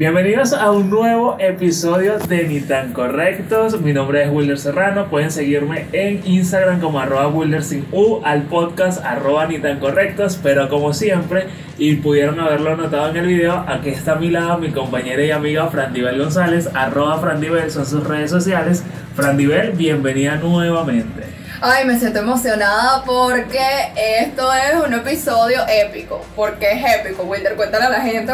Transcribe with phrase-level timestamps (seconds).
[0.00, 3.82] Bienvenidos a un nuevo episodio de Ni tan Correctos.
[3.82, 5.10] Mi nombre es Wilder Serrano.
[5.10, 10.40] Pueden seguirme en Instagram como arroba Wilder sin U, al podcast arroba Ni tan Correctos.
[10.42, 14.56] Pero como siempre, y pudieron haberlo notado en el video, aquí está a mi lado
[14.56, 18.82] mi compañera y amiga Frandibel González, arroba Frandibel, son sus redes sociales.
[19.14, 21.24] Frandibel, bienvenida nuevamente.
[21.60, 23.60] Ay, me siento emocionada porque
[24.18, 26.24] esto es un episodio épico.
[26.34, 27.24] porque es épico?
[27.24, 28.32] Wilder, cuéntale a la gente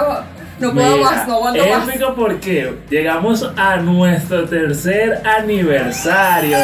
[0.59, 1.89] no puedo más, no aguanto más.
[1.89, 6.59] Épico porque llegamos a nuestro tercer aniversario.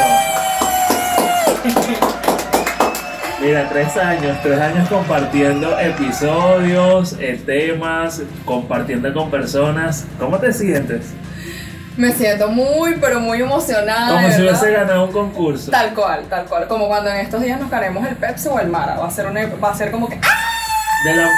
[3.41, 10.07] Mira, tres años, tres años compartiendo episodios, eh, temas, compartiendo con personas.
[10.19, 11.13] ¿Cómo te sientes?
[11.97, 14.23] Me siento muy, pero muy emocionada.
[14.23, 15.71] Como si hubiese ganado un concurso.
[15.71, 16.69] Tal cual, tal cual.
[16.69, 18.95] Como cuando en estos días nos ganemos el Pepsi o el Mara.
[18.95, 20.21] Va a ser, una, va a ser como que.
[20.23, 20.52] ¡Ah!
[21.05, 21.31] De la,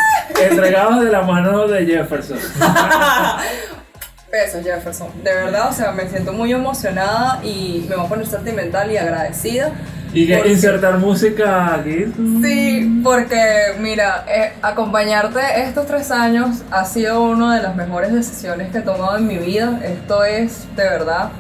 [0.47, 2.39] entregados de la mano de Jefferson.
[4.31, 5.09] Besos, Jefferson.
[5.23, 8.97] De verdad, o sea, me siento muy emocionada y me voy a poner sentimental y
[8.97, 9.73] agradecida.
[10.13, 12.05] ¿Y que insertar música aquí?
[12.43, 18.71] Sí, porque mira, eh, acompañarte estos tres años ha sido una de las mejores decisiones
[18.71, 19.81] que he tomado en mi vida.
[19.85, 21.31] Esto es de verdad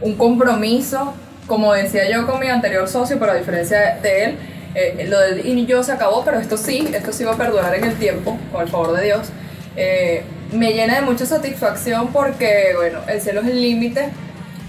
[0.00, 1.14] un compromiso,
[1.46, 4.38] como decía yo con mi anterior socio, pero a diferencia de él,
[4.78, 7.74] eh, lo del y yo se acabó, pero esto sí, esto sí va a perdurar
[7.74, 9.28] en el tiempo, con el favor de Dios.
[9.74, 14.10] Eh, me llena de mucha satisfacción porque, bueno, el cielo es el límite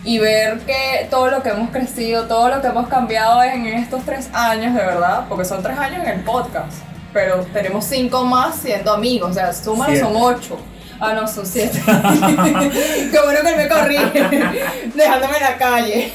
[0.05, 4.05] y ver que todo lo que hemos crecido, todo lo que hemos cambiado en estos
[4.05, 6.77] tres años, de verdad, porque son tres años en el podcast,
[7.11, 10.57] pero tenemos cinco más siendo amigos, o sea, súmalo, son ocho.
[11.01, 11.79] Ah, no, son siete.
[11.85, 13.97] Qué bueno que me corrí,
[14.95, 16.11] dejándome en la calle.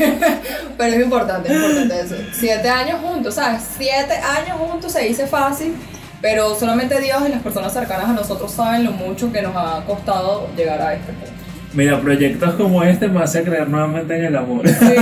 [0.76, 2.16] Pero es importante, es importante eso.
[2.32, 3.62] Siete años juntos, ¿sabes?
[3.78, 5.76] Siete años juntos se dice fácil,
[6.20, 9.84] pero solamente Dios y las personas cercanas a nosotros saben lo mucho que nos ha
[9.86, 11.31] costado llegar a este punto.
[11.74, 14.68] Mira, proyectos como este me hace creer nuevamente en el amor.
[14.68, 14.94] Sí.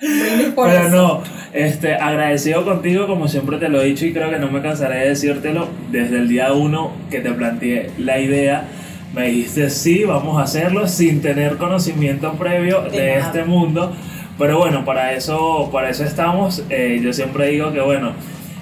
[0.56, 1.22] Pero no,
[1.52, 5.00] este, agradecido contigo como siempre te lo he dicho y creo que no me cansaré
[5.00, 5.68] de decírtelo.
[5.90, 8.64] Desde el día uno que te planteé la idea,
[9.14, 13.92] me dijiste sí, vamos a hacerlo sin tener conocimiento previo de, este mundo.
[14.38, 16.64] Pero bueno, para eso, para eso estamos.
[16.70, 18.12] Eh, yo siempre digo que bueno,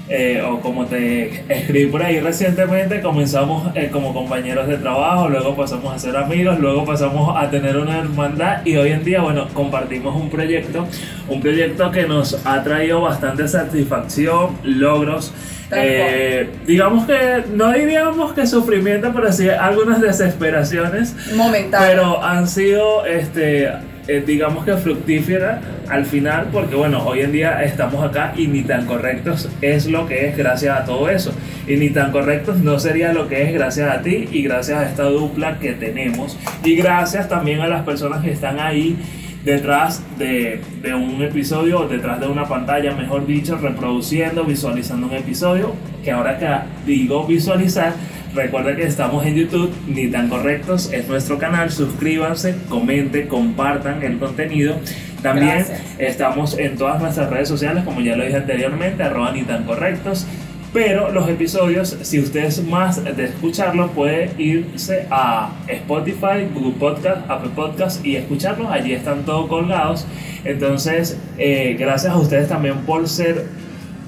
[0.09, 5.55] eh, o como te escribí por ahí recientemente, comenzamos eh, como compañeros de trabajo, luego
[5.55, 9.49] pasamos a ser amigos, luego pasamos a tener una hermandad y hoy en día, bueno,
[9.53, 10.87] compartimos un proyecto,
[11.29, 15.33] un proyecto que nos ha traído bastante satisfacción, logros.
[15.71, 21.15] Eh, digamos que no diríamos que sufrimiento, pero sí algunas desesperaciones.
[21.37, 21.91] Momentáneas.
[21.91, 23.69] Pero han sido este
[24.09, 28.63] eh, digamos que fructífera al final, porque bueno, hoy en día estamos acá y ni
[28.63, 31.33] tan correctos es lo que es gracias a todo eso.
[31.67, 34.89] Y ni tan correctos no sería lo que es gracias a ti y gracias a
[34.89, 36.39] esta dupla que tenemos.
[36.65, 38.97] Y gracias también a las personas que están ahí
[39.45, 45.75] detrás de, de un episodio, detrás de una pantalla, mejor dicho, reproduciendo, visualizando un episodio,
[46.03, 46.49] que ahora que
[46.91, 47.93] digo visualizar,
[48.39, 51.73] Recuerda que estamos en YouTube, ni tan correctos, es nuestro canal.
[51.73, 54.77] Suscríbanse, comenten, compartan el contenido.
[55.23, 55.65] También
[55.99, 60.25] estamos en todas nuestras redes sociales, como ya lo dije anteriormente, arroba ni tan correctos.
[60.73, 67.51] Pero los episodios, si ustedes más de escucharlos, puede irse a Spotify, Google Podcast, Apple
[67.57, 68.71] Podcast y escucharlos.
[68.71, 70.07] Allí están todos colgados.
[70.45, 73.47] Entonces, eh, gracias a ustedes también por ser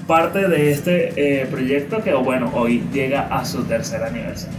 [0.07, 4.57] parte de este eh, proyecto que, bueno, hoy llega a su tercer aniversario.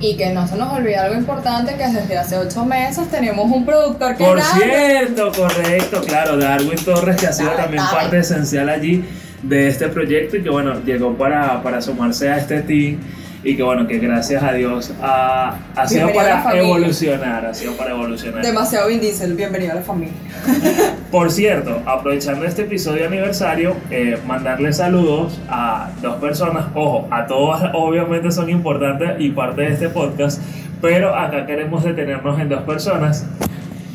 [0.00, 3.66] Y que no se nos olvide algo importante, que desde hace ocho meses tenemos un
[3.66, 9.04] productor que Por cierto, correcto, claro, Darwin Torres, que ha sido también parte esencial allí
[9.42, 12.98] de este proyecto y que, bueno, llegó para, para sumarse a este team
[13.44, 17.90] y que bueno, que gracias a Dios ha, ha sido para evolucionar, ha sido para
[17.90, 18.44] evolucionar.
[18.44, 20.14] Demasiado Vin Diesel, bienvenido a la familia.
[21.10, 27.60] Por cierto, aprovechando este episodio aniversario, eh, mandarle saludos a dos personas, ojo, a todos
[27.74, 30.42] obviamente son importantes y parte de este podcast,
[30.80, 33.24] pero acá queremos detenernos en dos personas.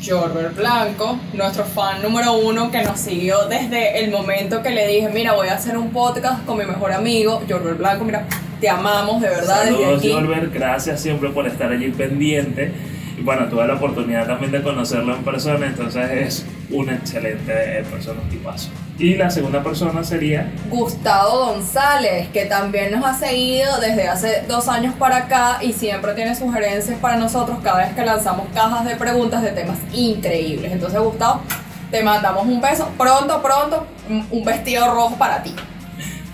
[0.02, 5.08] Jorbert Blanco, nuestro fan número uno que nos siguió desde el momento que le dije,
[5.08, 8.26] mira, voy a hacer un podcast con mi mejor amigo, Jorbert Blanco, mira,
[8.64, 10.46] te amamos de verdad Saludos, desde aquí.
[10.54, 12.72] gracias siempre por estar allí pendiente.
[13.18, 18.22] Y bueno, tuve la oportunidad también de conocerlo en persona, entonces es un excelente persona,
[18.22, 18.70] un tipazo.
[18.98, 24.66] Y la segunda persona sería Gustavo González, que también nos ha seguido desde hace dos
[24.68, 28.96] años para acá y siempre tiene sugerencias para nosotros cada vez que lanzamos cajas de
[28.96, 30.72] preguntas de temas increíbles.
[30.72, 31.42] Entonces, Gustavo,
[31.90, 32.88] te mandamos un beso.
[32.96, 33.86] Pronto, pronto,
[34.30, 35.54] un vestido rojo para ti.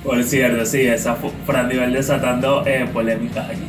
[0.04, 1.16] Por cierto, sí, esa
[1.46, 3.62] Fran Nivel desatando eh, polémicas allí.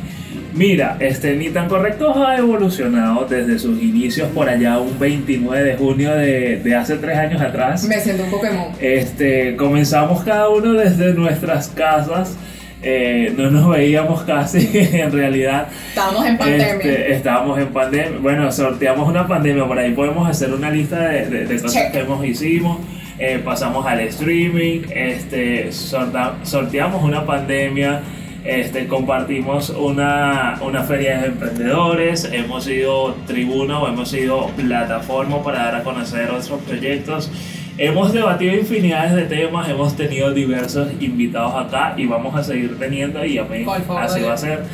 [0.54, 5.76] Mira, este Ni tan correctos ha evolucionado desde sus inicios por allá un 29 de
[5.76, 7.84] junio de, de hace tres años atrás.
[7.84, 8.66] Me siento un Pokémon.
[8.80, 12.36] Este, comenzamos cada uno desde nuestras casas.
[12.82, 15.68] eh, no nos veíamos casi en realidad.
[15.88, 16.66] Estábamos en pandemia.
[16.74, 18.18] Este, estábamos en pandemia.
[18.20, 19.66] Bueno, sorteamos una pandemia.
[19.66, 21.92] Por ahí podemos hacer una lista de, de- de cosas Check.
[21.92, 22.78] que hemos hicimos.
[23.24, 24.80] Eh, pasamos al streaming.
[24.92, 28.00] Este, sorteamos una pandemia.
[28.44, 32.28] Este, compartimos una, una feria de emprendedores.
[32.32, 37.30] Hemos sido tribuna o hemos sido plataforma para dar a conocer otros proyectos.
[37.78, 43.24] Hemos debatido infinidades de temas, hemos tenido diversos invitados acá y vamos a seguir teniendo
[43.24, 44.64] y Por favor, así va a ser.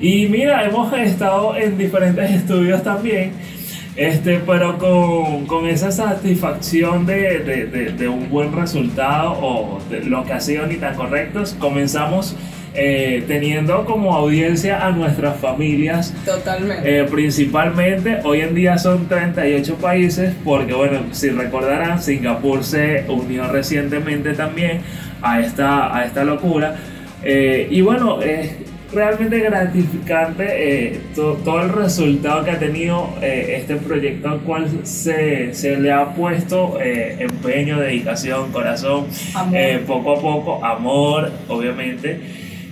[0.00, 3.32] Y mira, hemos estado en diferentes estudios también,
[3.96, 10.00] este, pero con, con esa satisfacción de, de- de- de un buen resultado o de
[10.04, 12.34] lo que ha sido ni tan correctos, comenzamos
[12.74, 17.00] eh, teniendo como audiencia a nuestras familias Totalmente.
[17.00, 23.46] eh, principalmente, hoy en día son 38 países, porque bueno, si recordarán, Singapur se unió
[23.52, 24.80] recientemente también
[25.20, 26.76] a esta, a esta locura.
[27.24, 28.61] Eh, y bueno, es
[28.94, 34.68] realmente gratificante eh, to- todo el resultado que ha tenido eh, este proyecto al cual
[34.84, 39.06] se, se le ha puesto eh, empeño, dedicación, corazón,
[39.86, 42.20] poco a poco, amor, obviamente.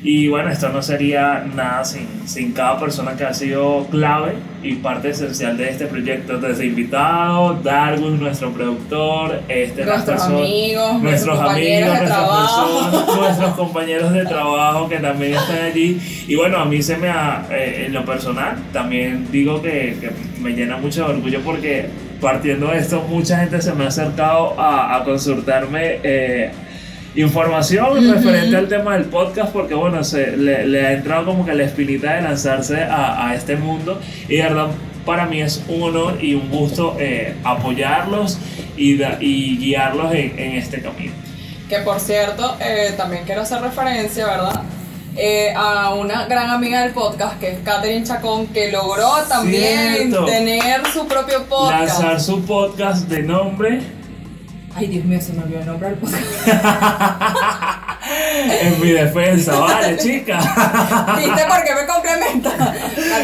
[0.02, 4.32] Y bueno, esto no sería nada sin, sin cada persona que ha sido clave
[4.62, 6.38] y parte esencial de este proyecto.
[6.38, 13.17] Desde invitado, Darwin, nuestro productor, este, nuestros personas- amigos, nuestros compañeros amigos, de trabajo.
[13.20, 16.00] nuestros compañeros de trabajo que también están allí.
[16.26, 20.11] Y bueno, a mí se me ha, eh, en lo personal, también digo que, que
[20.41, 21.91] me llena mucho de orgullo porque
[22.23, 25.99] partiendo de esto, mucha gente se me ha acercado a, a consultarme.
[26.03, 26.50] eh,
[27.17, 28.12] información Ujú.
[28.12, 31.65] referente al tema del podcast porque bueno se le, le ha entrado como que la
[31.65, 34.69] espinita de lanzarse a, a este mundo y de verdad
[35.05, 38.39] para mí es un honor y un gusto eh, apoyarlos
[38.77, 41.12] y, da- y guiarlos en, en este camino
[41.69, 44.63] Que por cierto, eh, también quiero hacer referencia, ¿verdad?
[45.17, 50.25] Eh, a una gran amiga del podcast que es Katherine Chacón, que logró también Cierto.
[50.27, 52.01] tener su propio podcast.
[52.01, 53.81] lanzar su podcast de nombre
[54.75, 56.22] Ay, Dios mío, se me olvidó el nombre del podcast.
[58.62, 60.38] en mi defensa vale chica
[61.19, 62.75] ¿Viste por qué me complementa?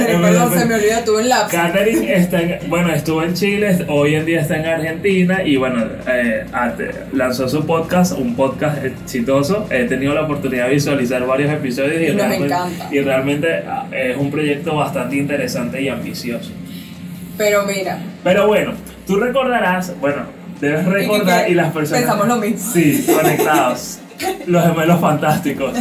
[0.07, 1.57] En perdón, se me olvidó, tuve un lapso.
[1.57, 5.85] Catherine está en- bueno, estuvo en Chile, hoy en día está en Argentina y bueno,
[6.07, 6.45] eh,
[7.13, 9.67] lanzó su podcast, un podcast exitoso.
[9.71, 12.89] He tenido la oportunidad de visualizar varios episodios y, Y realmente, encanta.
[12.91, 16.51] y realmente ah, es un proyecto bastante interesante y ambicioso.
[17.39, 18.73] Pero mira, Pero bueno,
[19.07, 20.23] tú recordarás, bueno,
[20.61, 22.03] debes recordar y, las personas...
[22.03, 22.73] pensamos lo mismo.
[22.73, 24.01] Sí, conectados.
[24.47, 25.73] Los gemelos fantásticos.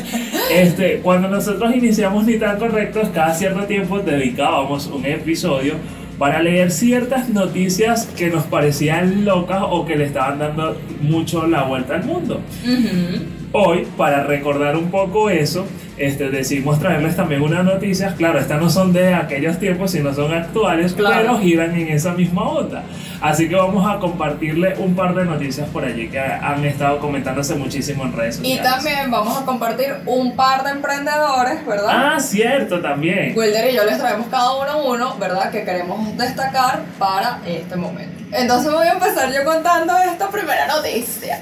[0.52, 5.76] Este, cuando nosotros iniciamos Ni tan correctos, cada cierto tiempo dedicábamos un episodio
[6.18, 11.64] para leer ciertas noticias que nos parecían locas o que le estaban dando mucho la
[11.64, 12.42] vuelta al mundo.
[12.64, 13.26] ujú,
[13.58, 15.66] Hoy, para recordar un poco eso,
[15.98, 18.14] este, decidimos traerles también unas noticias.
[18.16, 21.16] Claro, estas no son de aquellos tiempos, sino son actuales, Claro.
[21.22, 22.84] pero giran en esa misma onda.
[23.22, 27.56] Así que vamos a compartirle un par de noticias por allí que han estado comentándose
[27.56, 28.64] muchísimo en redes y sociales.
[28.72, 32.14] también vamos a compartir un par de emprendedores, ¿verdad?
[32.16, 33.34] Ah, cierto, también.
[33.36, 35.50] Wilder y yo les traemos cada uno uno, ¿verdad?
[35.50, 38.24] Que queremos destacar para este momento.
[38.32, 41.40] Entonces voy a empezar yo contando esta primera noticia.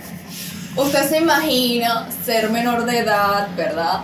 [0.75, 4.01] Usted se imagina ser menor de edad, ¿verdad?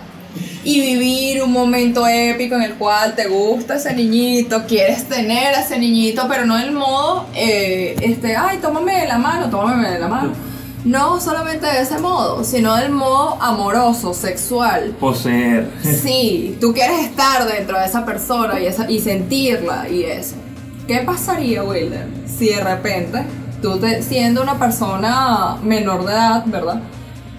[0.62, 5.60] Y vivir un momento épico en el cual te gusta ese niñito, quieres tener a
[5.60, 9.98] ese niñito, pero no en modo, eh, este, ay, tómame de la mano, tómame de
[9.98, 10.32] la mano.
[10.84, 15.70] No solamente de ese modo, sino del modo amoroso, sexual, Poseer.
[15.82, 20.36] Sí, tú quieres estar dentro de esa persona y, esa, y sentirla y eso.
[20.86, 23.24] ¿Qué pasaría, Wilder, si de repente
[23.60, 26.80] tú te, siendo una persona menor de edad, ¿verdad?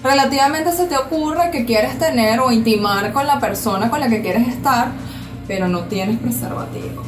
[0.04, 4.22] Relativamente se te ocurre que quieres tener o intimar con la persona con la que
[4.22, 4.92] quieres estar,
[5.48, 7.06] pero no tienes preservativos.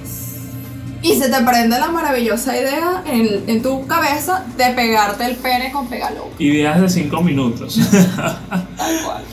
[1.01, 5.71] Y se te prende la maravillosa idea en, en tu cabeza de pegarte el pene
[5.71, 6.29] con pegalo.
[6.39, 7.77] Ideas de 5 minutos.
[7.91, 9.23] Tal cual.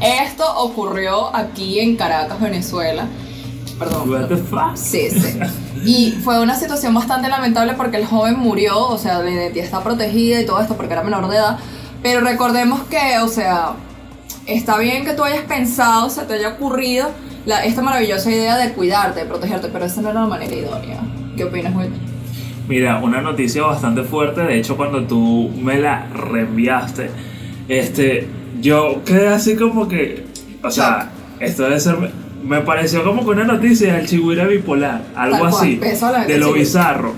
[0.00, 3.06] Esto ocurrió aquí en Caracas, Venezuela.
[3.78, 4.10] Perdón.
[4.10, 4.76] What the fuck?
[4.76, 5.38] Sí, sí.
[5.84, 9.82] Y fue una situación bastante lamentable porque el joven murió, o sea, la identidad está
[9.82, 11.58] protegida y todo esto porque era menor de edad.
[12.02, 13.72] Pero recordemos que, o sea,
[14.46, 17.10] está bien que tú hayas pensado, se te haya ocurrido
[17.46, 21.00] la- esta maravillosa idea de cuidarte, de protegerte, pero esa no era la manera idónea.
[21.36, 21.90] ¿Qué opinas, Will?
[22.68, 24.42] Mira, una noticia bastante fuerte.
[24.42, 27.10] De hecho, cuando tú me la reenviaste,
[27.68, 28.28] este,
[28.60, 30.24] yo quedé así como que,
[30.62, 31.96] o sea, esto debe ser
[32.42, 35.76] me pareció como que una noticia del chigüira bipolar, algo cual, así,
[36.26, 37.12] de lo bizarro,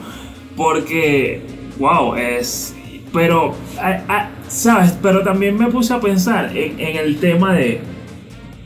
[0.57, 1.41] porque,
[1.79, 2.75] wow, es,
[3.13, 7.81] pero, a- a- sabes, pero también me puse a pensar en, en el tema de,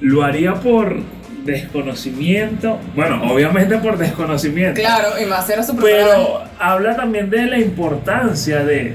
[0.01, 0.97] lo haría por
[1.45, 7.59] desconocimiento, bueno, obviamente por desconocimiento, Claro, y más era su pero habla también de la
[7.59, 8.95] importancia de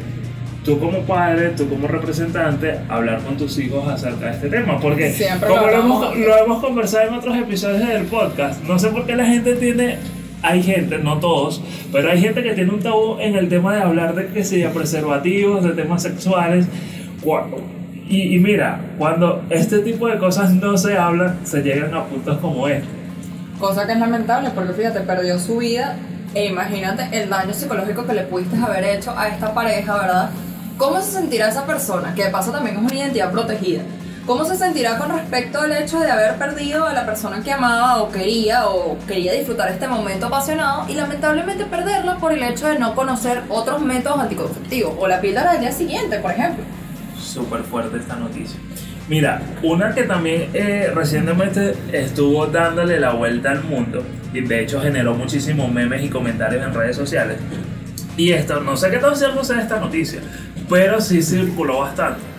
[0.66, 4.80] tú como padre, tú como representante, hablar con tus hijos acerca de este tema.
[4.80, 6.28] Porque Siempre como lo lo hablamos hemos, antes.
[6.28, 9.98] lo hemos conversado en otros episodios del podcast, no sé por qué la gente tiene...
[10.44, 13.82] Hay gente, no todos, pero hay gente que tiene un tabú en el tema de
[13.82, 16.66] hablar de que sea preservativos, de temas sexuales.
[18.10, 22.38] Y, y mira, cuando este tipo de cosas no se hablan, se llegan a puntos
[22.40, 22.88] como este.
[23.60, 25.98] Cosa que es lamentable porque fíjate, perdió su vida
[26.34, 30.30] e imagínate el daño psicológico que le pudiste haber hecho a esta pareja, ¿verdad?
[30.78, 32.16] ¿Cómo se sentirá esa persona?
[32.16, 33.84] Que de paso también es una identidad protegida.
[34.26, 38.04] ¿Cómo se sentirá con respecto al hecho de haber perdido a la persona que amaba
[38.04, 42.78] o quería o quería disfrutar este momento apasionado y lamentablemente perderla por el hecho de
[42.78, 46.64] no conocer otros métodos anticonceptivos o la píldora del día siguiente, por ejemplo?
[47.20, 48.60] Súper fuerte esta noticia.
[49.10, 54.80] Mira, una que también eh, recientemente estuvo dándole la vuelta al mundo y de hecho
[54.80, 57.38] generó muchísimos memes y comentarios en redes sociales.
[58.16, 60.22] Y esto, no sé qué tan cierto sea esta noticia,
[60.70, 62.31] pero sí circuló bastante.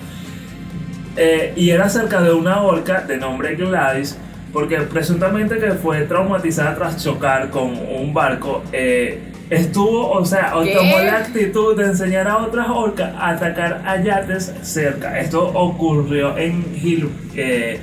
[1.16, 4.16] Eh, y era acerca de una orca de nombre Gladys,
[4.52, 8.62] porque presuntamente que fue traumatizada tras chocar con un barco.
[8.72, 14.00] eh, estuvo, o sea, tomó la actitud de enseñar a otras orcas a atacar a
[14.02, 15.20] yates cerca.
[15.20, 17.78] Esto ocurrió en Gil- eh,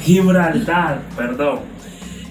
[0.00, 1.60] Gibraltar, perdón.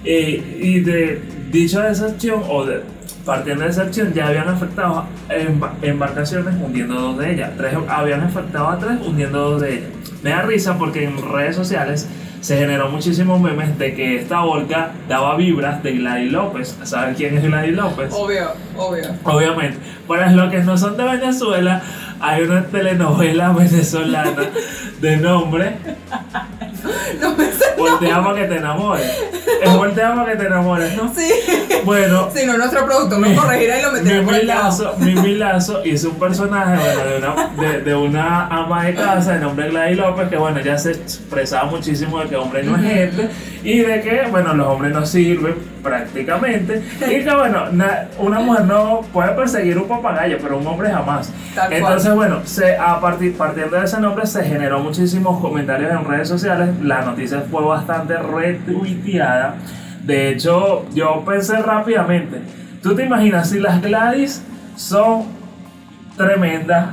[0.06, 1.22] Eh, y de
[1.52, 2.82] dicho de esa acción, o de,
[3.28, 7.52] partiendo de esa acción, ya habían afectado emba- embarcaciones hundiendo dos de ellas.
[7.58, 9.90] Tres habían afectado a tres hundiendo dos de ellas.
[10.24, 12.08] Me da risa porque en redes sociales
[12.40, 16.78] se generó muchísimos memes de que esta orca daba vibras de Gladys López.
[16.84, 18.14] ¿Sabes quién es Gladys López?
[18.14, 19.04] Obvio, obvio.
[19.24, 19.78] Obviamente.
[20.08, 21.82] Para los que no son de Venezuela,
[22.22, 24.44] hay una telenovela venezolana
[25.02, 25.78] de nombre
[27.22, 27.66] No me sé.
[27.78, 29.06] Voltea para que te enamores.
[29.62, 31.12] Es voltea para que te enamores, ¿no?
[31.14, 31.30] Sí.
[31.84, 34.46] Bueno, Si no, nuestro producto me corregirá y lo meterá por Mimi.
[34.46, 39.34] Lazo, Mimi Lazo hizo un personaje bueno, de, una, de, de una ama de casa
[39.34, 42.84] de nombre Gladys López que bueno, ya se expresaba muchísimo de que hombre no es
[42.84, 43.30] gente
[43.64, 48.66] y de que bueno, los hombres no sirven prácticamente y que bueno, na- una mujer
[48.66, 51.32] no puede perseguir un papagayo, pero un hombre jamás.
[51.56, 51.94] Tal cual.
[52.08, 56.30] Entonces bueno, se, a partir, partiendo de ese nombre se generó muchísimos comentarios en redes
[56.30, 59.56] sociales, la noticia fue bastante retuiteada.
[60.06, 62.40] De hecho, yo pensé rápidamente,
[62.82, 64.42] ¿tú te imaginas si las Gladys
[64.78, 65.26] son
[66.16, 66.92] tremendas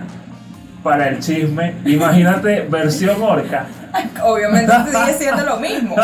[0.83, 1.75] para el chisme?
[1.85, 3.67] Imagínate versión orca.
[4.25, 5.95] Obviamente sigue siendo lo mismo.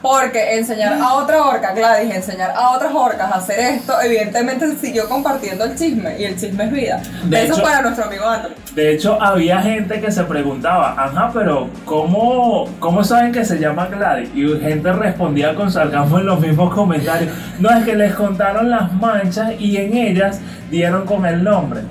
[0.00, 5.08] Porque enseñar a otra orca, Gladys, enseñar a otras orcas a hacer esto, evidentemente siguió
[5.08, 6.18] compartiendo el chisme.
[6.18, 7.02] Y el chisme es vida.
[7.24, 8.52] De Eso hecho- para nuestro amigo Andrew.
[8.74, 13.86] De hecho, había gente que se preguntaba, ajá, pero ¿cómo, ¿cómo saben que se llama
[13.86, 14.30] Gladys?
[14.34, 17.30] Y gente respondía con sarcasmo en los mismos comentarios.
[17.58, 21.82] No, es que les contaron las manchas y en ellas dieron con el nombre.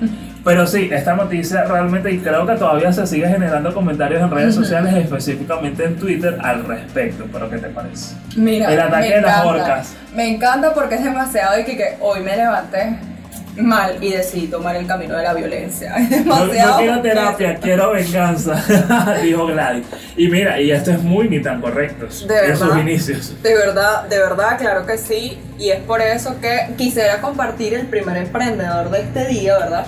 [0.44, 4.56] Pero sí, esta noticia realmente, y creo que todavía se sigue generando comentarios en redes
[4.56, 7.26] sociales, específicamente en Twitter, al respecto.
[7.32, 8.16] ¿Pero qué te parece?
[8.36, 9.48] Mira, El ataque de las encanta.
[9.48, 9.94] orcas.
[10.16, 12.98] Me encanta porque es demasiado y que, que hoy me levanté
[13.58, 15.94] mal y decidí tomar el camino de la violencia.
[16.10, 16.72] Es No, demasiado.
[16.72, 18.56] no quiero terapia, quiero venganza,
[19.22, 19.86] dijo Gladys.
[20.18, 22.82] Y mira, y esto es muy ni tan correcto De en sus verdad.
[22.82, 23.44] inicios.
[23.44, 25.38] De verdad, de verdad, claro que sí.
[25.60, 29.86] Y es por eso que quisiera compartir el primer emprendedor de este día, ¿verdad?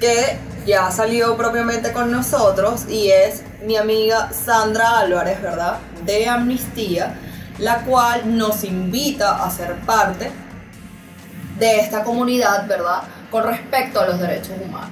[0.00, 5.78] Que ya salió propiamente con nosotros y es mi amiga Sandra Álvarez, ¿verdad?
[6.04, 7.14] De Amnistía,
[7.58, 10.30] la cual nos invita a ser parte
[11.58, 13.02] de esta comunidad, ¿verdad?
[13.30, 14.90] Con respecto a los derechos humanos.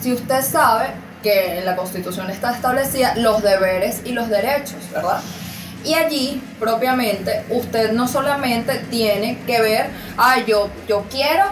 [0.00, 0.90] Si usted sabe
[1.22, 5.20] que en la Constitución está establecida los deberes y los derechos, ¿verdad?
[5.84, 11.44] Y allí, propiamente, usted no solamente tiene que ver, ah, yo, yo quiero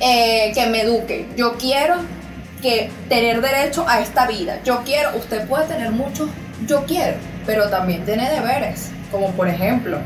[0.00, 1.96] eh, que me eduque, yo quiero
[3.08, 6.28] tener derecho a esta vida, yo quiero, usted puede tener muchos,
[6.66, 9.98] yo quiero, pero también tiene deberes, como por ejemplo,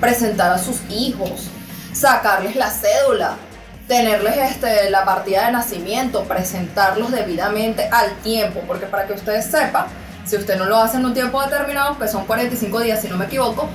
[0.00, 1.48] presentar a sus hijos,
[1.92, 3.36] sacarles la cédula,
[3.88, 9.86] tenerles este, la partida de nacimiento, presentarlos debidamente al tiempo, porque para que ustedes sepan,
[10.24, 13.16] si usted no lo hace en un tiempo determinado, que son 45 días si no
[13.16, 13.68] me equivoco,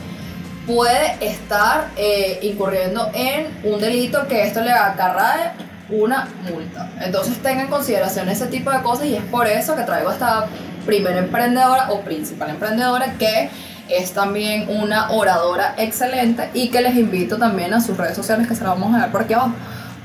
[0.65, 5.51] puede estar eh, incurriendo en un delito que esto le acarrae
[5.91, 6.89] una multa.
[7.01, 10.13] Entonces tenga en consideración ese tipo de cosas y es por eso que traigo a
[10.13, 10.47] esta
[10.85, 13.49] primera emprendedora o principal emprendedora que
[13.89, 18.55] es también una oradora excelente y que les invito también a sus redes sociales que
[18.55, 19.53] se las vamos a ver por aquí abajo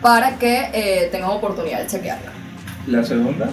[0.00, 2.30] para que eh, tengan oportunidad de chequearla.
[2.86, 3.48] ¿La segunda?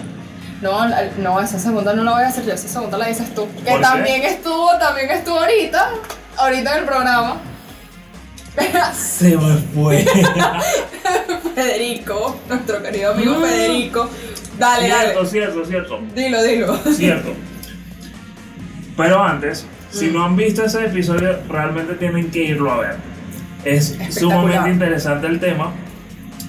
[0.60, 0.86] No,
[1.18, 3.48] no, esa segunda no la voy a hacer yo, esa segunda la dices tú.
[3.64, 5.90] Que también estuvo, también estuvo ahorita,
[6.36, 7.36] ahorita en el programa.
[8.94, 10.04] Se me fue.
[11.54, 13.40] Federico, nuestro querido amigo.
[13.40, 14.10] Federico.
[14.58, 15.28] Dale, cierto, dale.
[15.28, 16.76] Cierto, cierto, Dilo, dilo.
[16.94, 17.34] Cierto.
[18.96, 20.12] Pero antes, si mm.
[20.12, 22.96] no han visto ese episodio, realmente tienen que irlo a ver.
[23.64, 25.72] Es sumamente interesante el tema.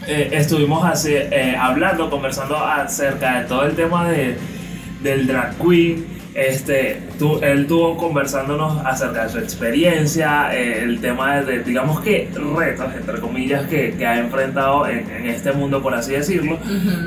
[0.07, 4.38] Eh, estuvimos así, eh, hablando, conversando acerca de todo el tema de,
[5.01, 6.05] del drag queen,
[6.36, 12.30] este, tú, él tuvo conversándonos acerca de su experiencia, eh, el tema de, digamos que
[12.58, 16.58] retos, entre comillas, que, que ha enfrentado en, en, este mundo, por así decirlo.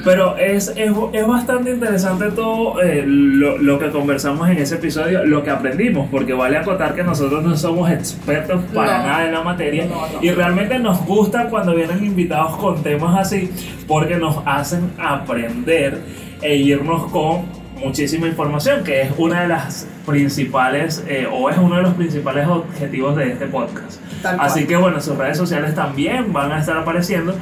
[0.04, 5.24] Pero es, es, es, bastante interesante todo eh, lo, lo, que conversamos en ese episodio,
[5.24, 9.42] lo que aprendimos, porque vale acotar que nosotros no somos expertos para nada en la
[9.42, 9.88] materia
[10.22, 13.50] y realmente nos gusta cuando vienen invitados con temas así,
[13.88, 16.00] porque nos hacen aprender
[16.42, 21.76] e irnos con muchísima información, que es una de las principales, eh, o es uno
[21.76, 24.00] de los principales objetivos de este podcast.
[24.24, 27.34] Así que bueno, sus redes sociales también van a estar apareciendo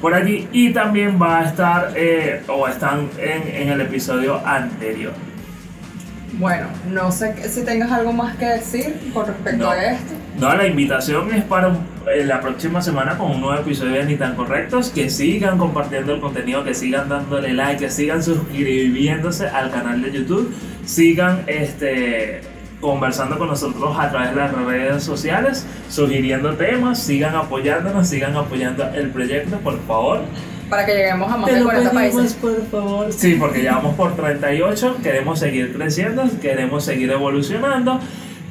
[0.00, 5.12] por allí y también va a estar, eh, o están en, en el episodio anterior.
[6.34, 10.14] Bueno, no sé si tengas algo más que decir con respecto a esto.
[10.38, 11.68] No, la invitación es para
[12.12, 14.90] eh, la próxima semana con un nuevo episodio de Ni tan Correctos.
[14.90, 20.12] Que sigan compartiendo el contenido, que sigan dándole like, que sigan suscribiéndose al canal de
[20.12, 22.40] YouTube, sigan este
[22.80, 28.88] conversando con nosotros a través de las redes sociales, sugiriendo temas, sigan apoyándonos, sigan apoyando
[28.92, 30.22] el proyecto, por favor
[30.72, 32.32] para que lleguemos a más de 40 países.
[32.32, 33.12] por favor.
[33.12, 38.00] Sí, porque ya vamos por 38, queremos seguir creciendo, queremos seguir evolucionando.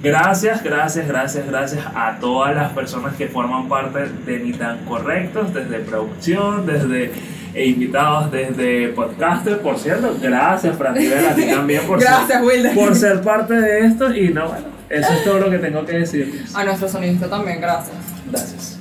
[0.04, 5.54] Gracias, gracias, gracias, gracias a todas las personas que forman parte de Ni Tan Correctos,
[5.54, 7.12] desde producción, desde
[7.56, 9.60] invitados, desde podcaster.
[9.60, 14.12] Por cierto, gracias, Fran a ti también por, gracias, ser, por ser parte de esto.
[14.16, 16.46] Y no, bueno, eso es todo lo que tengo que decir.
[16.56, 17.96] A nuestro sonista también, gracias.
[18.30, 18.72] Gracias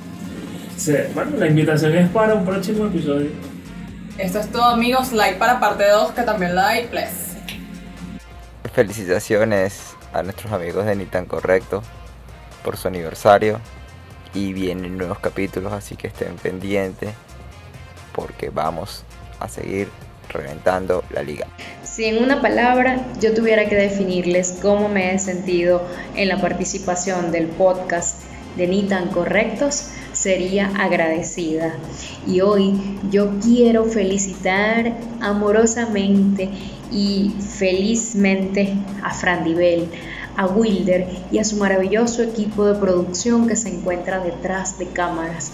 [1.13, 3.29] bueno, la invitación es para un próximo episodio.
[4.17, 5.11] Esto es todo, amigos.
[5.11, 7.37] Like para parte 2, que también la hay, please.
[8.73, 11.81] Felicitaciones a nuestros amigos de Ni Tan Correcto
[12.63, 13.59] por su aniversario.
[14.33, 17.13] Y vienen nuevos capítulos, así que estén pendientes
[18.13, 19.03] porque vamos
[19.39, 19.89] a seguir
[20.29, 21.47] reventando la liga.
[21.83, 27.31] Si en una palabra yo tuviera que definirles cómo me he sentido en la participación
[27.31, 31.73] del podcast de Ni Tan Correctos, sería agradecida.
[32.27, 36.49] Y hoy yo quiero felicitar amorosamente
[36.91, 39.87] y felizmente a Frandibel,
[40.35, 45.53] a Wilder y a su maravilloso equipo de producción que se encuentra detrás de cámaras.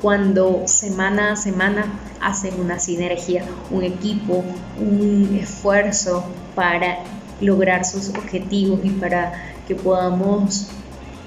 [0.00, 4.44] Cuando semana a semana hacen una sinergia, un equipo,
[4.78, 6.24] un esfuerzo
[6.54, 6.98] para
[7.40, 9.32] lograr sus objetivos y para
[9.66, 10.68] que podamos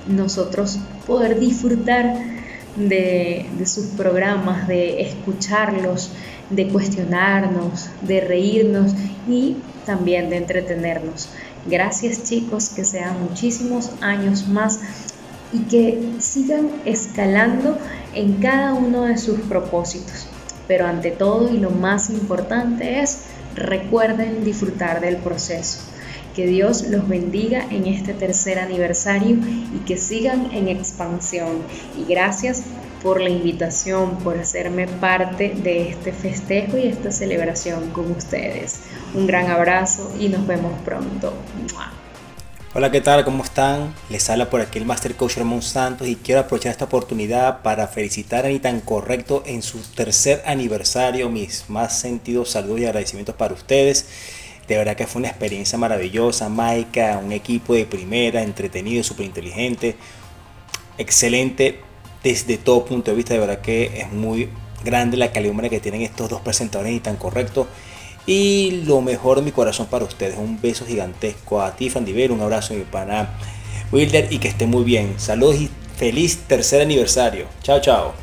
[0.08, 2.15] nosotros poder disfrutar
[2.78, 6.12] de, sus programas, de escucharlos,
[6.50, 8.93] de cuestionarnos, de reírnos
[9.28, 11.30] y también de entretenernos.
[11.65, 14.80] Gracias chicos, que sean muchísimos años más
[15.52, 17.78] y que sigan escalando
[18.13, 20.28] en cada uno de sus propósitos.
[20.67, 23.24] Pero ante todo y lo más importante es,
[23.56, 25.80] recuerden disfrutar del proceso.
[26.38, 29.38] Que Dios los bendiga en este tercer aniversario
[29.76, 31.63] y que sigan en expansión.
[31.97, 32.62] Y gracias
[33.02, 38.82] por la invitación, por hacerme parte de este festejo y esta celebración con ustedes.
[39.15, 41.34] Un gran abrazo y nos vemos pronto.
[42.76, 43.26] Hola, ¿qué tal?
[43.26, 43.95] ¿Cómo están?
[44.12, 47.88] Les habla por aquí el Master Coach Ramón Santos y quiero aprovechar esta oportunidad para
[47.88, 51.30] felicitar a Tan Correcto en su tercer aniversario.
[51.30, 54.37] Mis más sentidos saludos y agradecimientos para ustedes.
[54.67, 59.95] De verdad que fue una experiencia maravillosa, Maika, un equipo de primera, entretenido, súper inteligente,
[60.97, 61.80] excelente
[62.21, 63.34] desde todo punto de vista.
[63.34, 64.49] De verdad que es muy
[64.84, 67.67] grande la calidad que tienen estos dos presentadores y tan correctos.
[68.25, 70.38] Y lo mejor de mi corazón para ustedes.
[70.38, 72.34] Un beso gigantesco a ti, Fandiver.
[72.34, 73.30] Un abrazo a mi pana
[73.93, 75.17] Wilder y que esté muy bien.
[75.17, 77.45] Saludos y feliz tercer aniversario.
[77.63, 78.13] Chao, chao.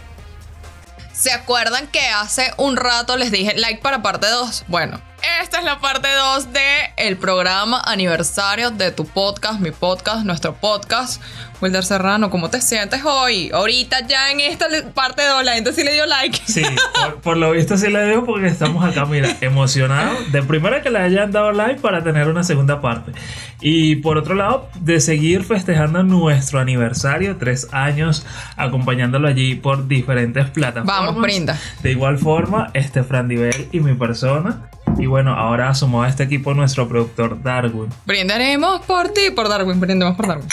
[1.14, 4.64] ¿Se acuerdan que hace un rato les dije like para parte 2?
[4.68, 6.60] Bueno esta es la parte 2 de
[6.96, 11.22] el programa aniversario de tu podcast, mi podcast, nuestro podcast.
[11.60, 13.50] Wilder Serrano, ¿cómo te sientes hoy?
[13.52, 16.38] Ahorita ya en esta parte 2 la gente sí le dio like.
[16.44, 16.62] Sí,
[16.94, 20.30] por, por lo visto sí le dio porque estamos acá, mira, emocionados.
[20.32, 23.12] De primera que le hayan dado like para tener una segunda parte.
[23.60, 30.50] Y por otro lado, de seguir festejando nuestro aniversario, tres años, acompañándolo allí por diferentes
[30.50, 31.06] plataformas.
[31.06, 31.58] Vamos, brinda.
[31.82, 34.68] De igual forma, este Fran Divel y mi persona.
[34.98, 37.88] Y bueno, ahora sumó a este equipo nuestro productor Darwin.
[38.06, 40.48] Brindaremos por ti, por Darwin, brindemos por Darwin.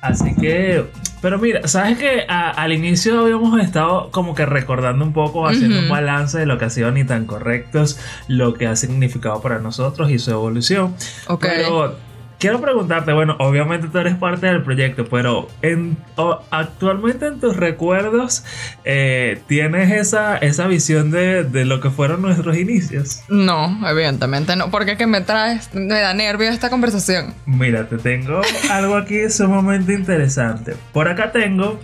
[0.00, 0.86] Así que,
[1.20, 5.90] pero mira, sabes que al inicio habíamos estado como que recordando un poco, haciendo un
[5.90, 10.10] balance de lo que ha sido ni tan correctos, lo que ha significado para nosotros
[10.10, 10.94] y su evolución.
[11.26, 11.42] Ok.
[11.42, 11.96] Pero
[12.40, 17.56] quiero preguntarte, bueno, obviamente tú eres parte del proyecto, pero en, o- actualmente en tus
[17.56, 18.44] recuerdos
[18.84, 23.22] eh, tienes esa, esa visión de, de lo que fueron nuestros inicios.
[23.28, 24.70] No, evidentemente no.
[24.70, 27.34] Porque que me traes, me da nervio esta conversación.
[27.46, 30.74] Mira, te tengo algo aquí sumamente interesante.
[30.92, 31.78] Por acá tengo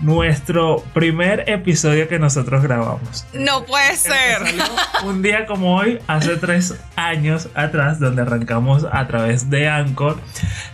[0.00, 3.26] nuestro primer episodio que nosotros grabamos.
[3.32, 4.64] No puede salió
[5.04, 10.18] Un día como hoy, hace tres años atrás, donde arrancamos a través de Anchor,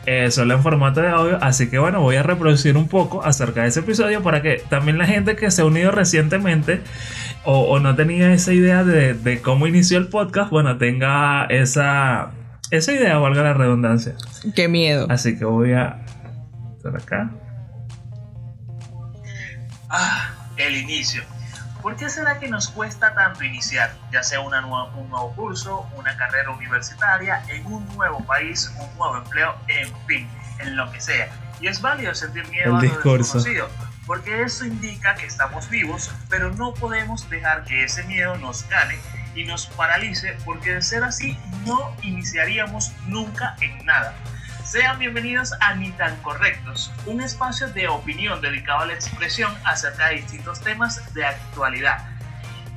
[0.07, 1.39] eh, solo en formato de audio.
[1.41, 4.99] Así que bueno, voy a reproducir un poco acerca de ese episodio para que también
[4.99, 6.81] la gente que se ha unido recientemente
[7.45, 12.31] o, o no tenía esa idea de, de cómo inició el podcast, bueno, tenga esa,
[12.71, 14.15] esa idea, valga la redundancia.
[14.55, 15.07] Qué miedo.
[15.09, 16.05] Así que voy a
[16.83, 17.31] por acá.
[19.95, 21.23] Ah, el inicio.
[21.83, 25.87] ¿Por qué será que nos cuesta tanto iniciar, ya sea una nueva- un nuevo curso,
[25.97, 30.29] una carrera universitaria, en un nuevo país, un nuevo empleo, en fin,
[30.61, 31.29] en lo que sea?
[31.61, 33.39] Y es válido sentir miedo El a lo discurso.
[33.39, 33.69] desconocido,
[34.07, 38.99] porque eso indica que estamos vivos, pero no podemos dejar que ese miedo nos gane
[39.35, 44.15] y nos paralice, porque de ser así no iniciaríamos nunca en nada.
[44.73, 50.09] Sean bienvenidos a Ni tan Correctos, un espacio de opinión dedicado a la expresión acerca
[50.09, 51.99] de distintos temas de actualidad.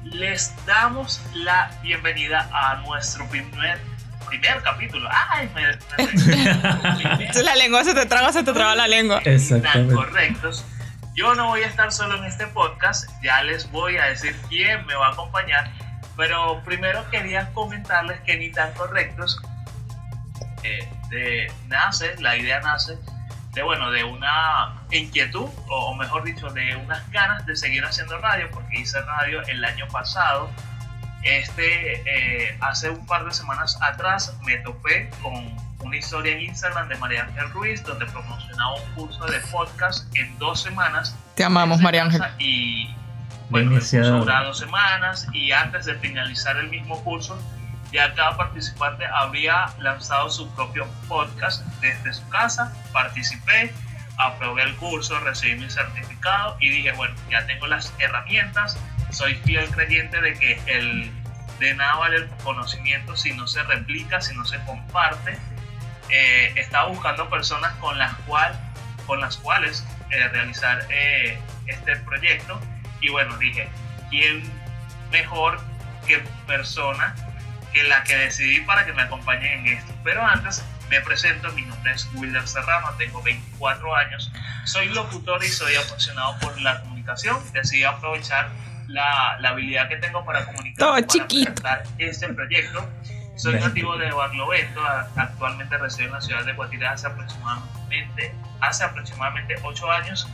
[0.03, 3.79] Les damos la bienvenida a nuestro primer,
[4.27, 5.07] primer capítulo.
[5.29, 5.49] ¡Ay!
[5.55, 9.21] Me, me- La lengua se te traga, se te traba la lengua.
[9.55, 10.65] Ni tan correctos.
[11.15, 14.85] Yo no voy a estar solo en este podcast, ya les voy a decir quién
[14.85, 15.71] me va a acompañar,
[16.17, 19.41] pero primero quería comentarles que ni tan correctos
[20.65, 22.97] eh, de- nace, la idea nace
[23.53, 28.17] de bueno, de una inquietud, o, o mejor dicho, de unas ganas de seguir haciendo
[28.19, 30.49] radio, porque hice radio el año pasado.
[31.23, 35.33] Este, eh, hace un par de semanas atrás me topé con
[35.79, 40.37] una historia en Instagram de María Ángel Ruiz, donde promocionaba un curso de podcast en
[40.37, 41.15] dos semanas.
[41.35, 42.21] Te amamos, María Ángel.
[42.37, 42.93] Y
[43.49, 47.39] bueno, el curso dos semanas y antes de finalizar el mismo curso,
[47.95, 52.73] ya cada participante habría lanzado su propio podcast desde su casa.
[52.91, 53.73] Participé,
[54.17, 58.77] aprobé el curso, recibí mi certificado y dije, bueno, ya tengo las herramientas.
[59.11, 61.09] Soy fiel creyente de que el
[61.59, 65.39] de nada vale el conocimiento si no se replica, si no se comparte.
[66.09, 68.59] Eh, estaba buscando personas con las, cual,
[69.07, 72.59] con las cuales eh, realizar eh, este proyecto
[72.99, 73.69] y bueno, dije,
[74.09, 74.43] ¿quién
[75.11, 75.61] mejor
[76.05, 77.15] que persona
[77.75, 79.93] que la que decidí para que me acompañen en esto?
[80.03, 84.31] Pero antes me presento, mi nombre es Wilder Serrano, tengo 24 años,
[84.63, 88.47] soy locutor y soy apasionado por la comunicación, decidí aprovechar
[88.87, 91.53] la, la habilidad que tengo para comunicar Todo para chiquito.
[91.53, 92.89] presentar este proyecto.
[93.35, 98.85] Soy nativo de Barlovento, a- actualmente resido en la ciudad de Guatirá hace aproximadamente, hace
[98.85, 100.25] aproximadamente 8 años,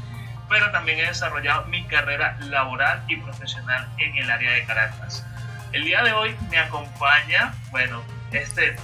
[0.47, 5.25] pero también he desarrollado mi carrera laboral y profesional en el área de Caracas.
[5.73, 8.75] El día de hoy me acompaña, bueno, este,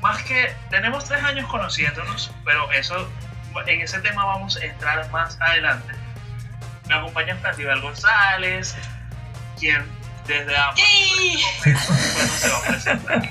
[0.00, 3.10] más que tenemos tres años conociéndonos, pero eso,
[3.66, 5.94] en ese tema vamos a entrar más adelante.
[6.86, 8.76] Me acompaña Frantival González,
[9.58, 9.86] quien
[10.26, 10.82] desde ambos
[11.16, 13.22] momentos, bueno, se va a presentar.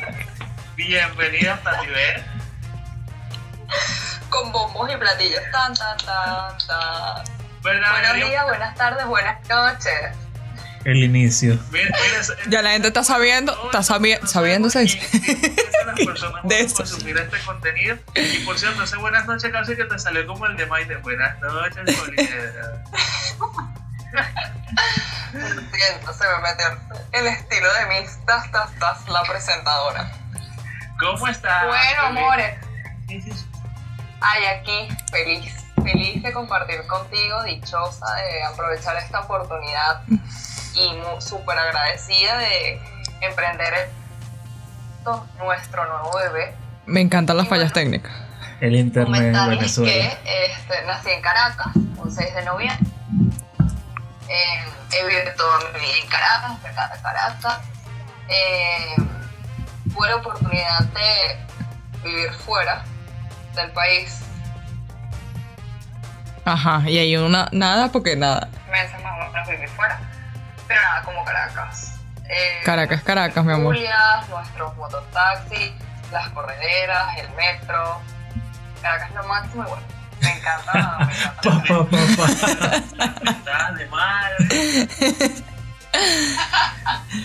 [0.75, 1.59] Bienvenida.
[4.29, 5.41] Con bombos y platillos.
[5.51, 7.23] Tan, tan, tan, tan.
[7.61, 10.26] Buenos días, buenas tardes, buenas noches.
[10.87, 11.59] El inicio.
[11.69, 14.97] Mira, mira, ese- Ya la gente está sabiendo, está sabi- sabiendo, se dice.
[15.11, 16.75] Y- y- y- las personas De eso.
[16.77, 17.97] consumir este contenido.
[18.15, 20.95] Y por cierto, ese buenas noches casi que te salió como el de Maite.
[20.97, 22.83] Buenas noches, Poliedra.
[25.31, 30.09] Siento, se me metió el estilo de mis tas, tas, tas, la presentadora.
[30.99, 31.65] ¿Cómo estás?
[31.67, 32.55] Bueno, amores.
[34.21, 40.01] Ay, aquí, feliz, feliz de compartir contigo, dichosa de aprovechar esta oportunidad
[40.79, 42.79] y mu- súper agradecida de
[43.21, 43.73] emprender
[44.99, 46.53] esto nuestro nuevo bebé.
[46.85, 47.91] Me encantan las Y fallas bueno.
[47.91, 48.11] técnicas.
[48.61, 49.91] El internet en Venezuela.
[49.91, 50.17] que
[50.51, 52.87] este, nací en Caracas, un 6 de noviembre.
[54.29, 57.59] Eh, he vivido toda mi vida en Caracas, me encanta Caracas.
[58.29, 58.95] Eh,
[59.93, 61.37] tuve la oportunidad de
[62.03, 62.83] vivir fuera
[63.55, 64.21] del país
[66.45, 68.47] Ajá, y hay una nada porque nada.
[68.71, 69.99] meses más o menos viví fuera,
[70.67, 71.93] pero nada como Caracas.
[72.29, 73.75] Eh, Caracas, Caracas, mi amor.
[73.75, 75.71] Julias, nuestros mototaxis,
[76.11, 78.01] las correderas, el metro.
[78.81, 79.83] Caracas es lo máximo y bueno,
[80.21, 80.71] me encanta.
[80.99, 81.41] me encanta.
[81.41, 82.27] Pa, pa, pa, pa.
[82.97, 84.35] Las pintadas de madre.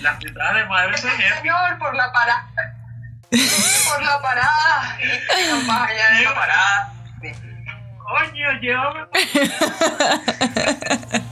[0.03, 1.11] Las pintadas de madre son.
[1.11, 2.47] Señor, por la parada.
[3.89, 4.99] por la parada.
[5.01, 6.93] Y más allá de la parada.
[7.21, 7.33] Sí.
[7.99, 9.07] Coño, llévame.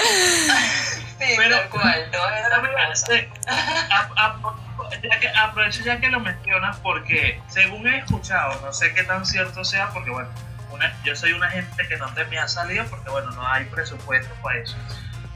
[1.20, 2.58] Sí, Pero- tal cual, todas esas
[3.04, 3.04] cosas.
[3.46, 4.36] A- a-
[5.02, 9.26] ya que- Aprovecho ya que lo mencionas porque según he escuchado, no sé qué tan
[9.26, 10.30] cierto sea, porque bueno,
[10.70, 13.64] una- yo soy una gente que no te me ha salido porque bueno, no hay
[13.66, 14.76] presupuesto para eso.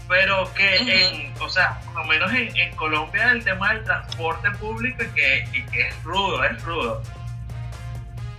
[0.09, 4.51] Pero que en, o sea, por lo menos en, en Colombia el tema del transporte
[4.53, 7.03] público y que, y que es rudo, es rudo.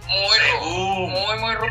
[0.08, 1.08] Muy rudo.
[1.10, 1.68] Muy, muy rudo.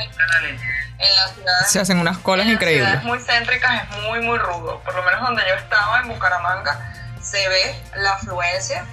[0.99, 1.05] La.
[1.05, 1.71] En las ciudades.
[1.71, 2.89] Se hacen unas colas en las increíbles.
[2.89, 4.81] ciudades muy céntricas es muy, muy rudo.
[4.81, 8.85] Por lo menos donde yo estaba, en Bucaramanga, se ve la afluencia,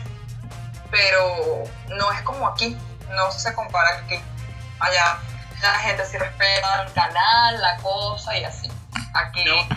[0.89, 2.77] pero no es como aquí.
[3.09, 4.19] No se compara aquí.
[4.79, 5.17] Allá
[5.61, 8.71] la gente sí respeta el canal, la cosa y así.
[9.13, 9.67] Aquí No.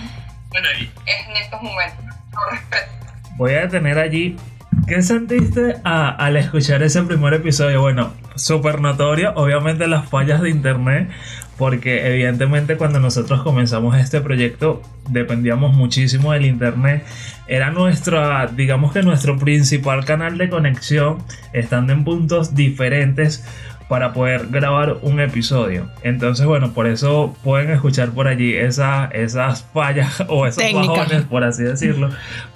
[0.51, 2.05] Bueno, y es en estos momentos.
[2.33, 2.93] No respeto.
[3.37, 4.39] Voy a detener allí.
[4.87, 7.81] ¿Qué sentiste al escuchar ese primer episodio?
[7.81, 11.09] Bueno, súper notorio, obviamente las fallas de internet,
[11.57, 17.03] porque evidentemente cuando nosotros comenzamos este proyecto dependíamos muchísimo del internet.
[17.47, 21.19] Era nuestra, digamos que nuestro principal canal de conexión,
[21.55, 23.43] estando en puntos diferentes
[23.89, 25.89] para poder grabar un episodio.
[26.03, 30.89] Entonces, bueno, por eso pueden escuchar por allí esa- esas fallas o esos Técnicas.
[30.97, 32.11] bajones, por así decirlo.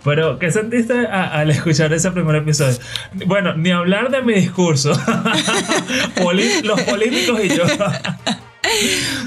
[0.04, 2.78] Pero, ¿qué sentiste a- al escuchar ese primer episodio?
[3.26, 4.92] Bueno, ni hablar de mi discurso.
[6.64, 7.64] Los políticos y yo.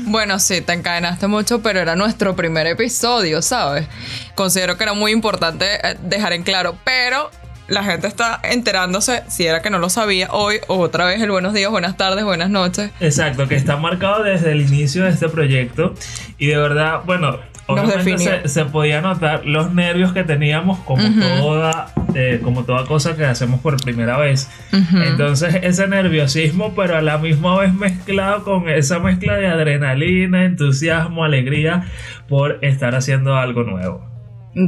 [0.05, 3.87] Bueno, sí, te encadenaste mucho, pero era nuestro primer episodio, ¿sabes?
[4.35, 7.31] Considero que era muy importante eh, dejar en claro, pero
[7.71, 11.53] la gente está enterándose, si era que no lo sabía, hoy otra vez el buenos
[11.53, 12.91] días, buenas tardes, buenas noches.
[12.99, 15.95] Exacto, que está marcado desde el inicio de este proyecto.
[16.37, 21.21] Y de verdad, bueno, obviamente se, se podía notar los nervios que teníamos como, Ujú.
[21.39, 24.49] toda, eh, como toda cosa que hacemos por primera vez.
[24.73, 24.97] Ujú.
[24.97, 31.23] Entonces ese nerviosismo, pero a la misma vez mezclado con esa mezcla de adrenalina, entusiasmo,
[31.23, 31.85] alegría
[32.27, 34.10] por estar haciendo algo nuevo.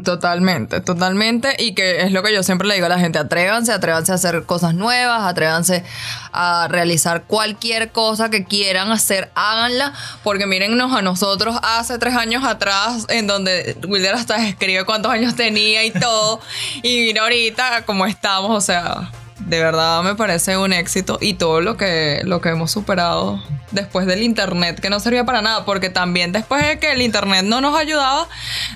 [0.03, 1.57] Totalmente, totalmente.
[1.59, 4.15] Y que es lo que yo siempre le digo a la gente, atrévanse, atrévanse a
[4.15, 5.83] hacer cosas nuevas, atrévanse
[6.31, 9.93] a realizar cualquier cosa que quieran hacer, háganla,
[10.23, 15.35] porque mírennos a nosotros hace tres años atrás, en donde Wilder hasta escribe cuántos años
[15.35, 16.39] tenía y todo,
[16.81, 19.11] y mira ahorita cómo estamos, o sea,
[19.45, 24.05] de verdad me parece un éxito y todo lo que, lo que hemos superado después
[24.05, 27.59] del internet, que no servía para nada, porque también después de que el internet no
[27.61, 28.27] nos ayudaba,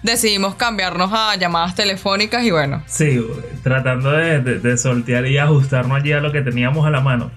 [0.04, 3.20] decidimos cambiarnos a llamadas telefónicas y bueno, Sí,
[3.64, 7.32] tratando de, de- de y ajustarnos allí a lo que teníamos a la mano.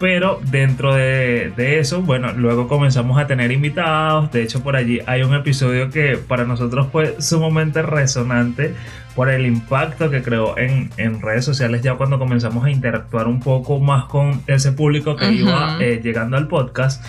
[0.00, 4.32] Pero dentro de, de eso, bueno, luego comenzamos a tener invitados.
[4.32, 8.74] De hecho, por allí hay un episodio que para nosotros fue sumamente resonante
[9.14, 13.40] por el impacto que creó en, en redes sociales ya cuando comenzamos a interactuar un
[13.40, 17.04] poco más con ese público que iba eh, llegando al podcast.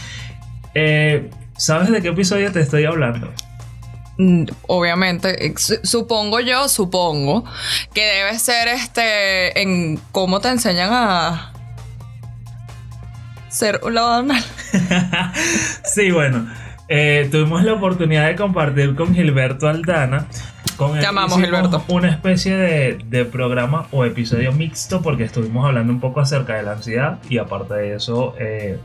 [0.75, 3.31] Eh, ¿Sabes de qué episodio te estoy hablando?
[4.17, 7.45] mm, obviamente, su- supongo yo, supongo
[7.93, 11.53] que debe ser este en cómo te enseñan a
[13.51, 14.43] ser un lavado anal.
[15.83, 16.47] sí, bueno.
[16.87, 20.25] eh, tuvimos la oportunidad de compartir con Gilberto Aldana.
[20.77, 21.83] Con él Te amamos, hicimos Gilberto.
[21.93, 26.63] Una especie de, de programa o episodio mixto porque estuvimos hablando un poco acerca de
[26.63, 28.79] la ansiedad y aparte de eso, eh,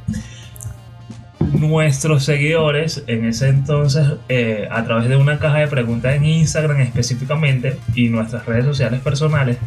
[1.53, 6.81] nuestros seguidores en ese entonces, eh, a través de una caja de preguntas en Instagram
[6.81, 9.59] específicamente y nuestras redes sociales personales,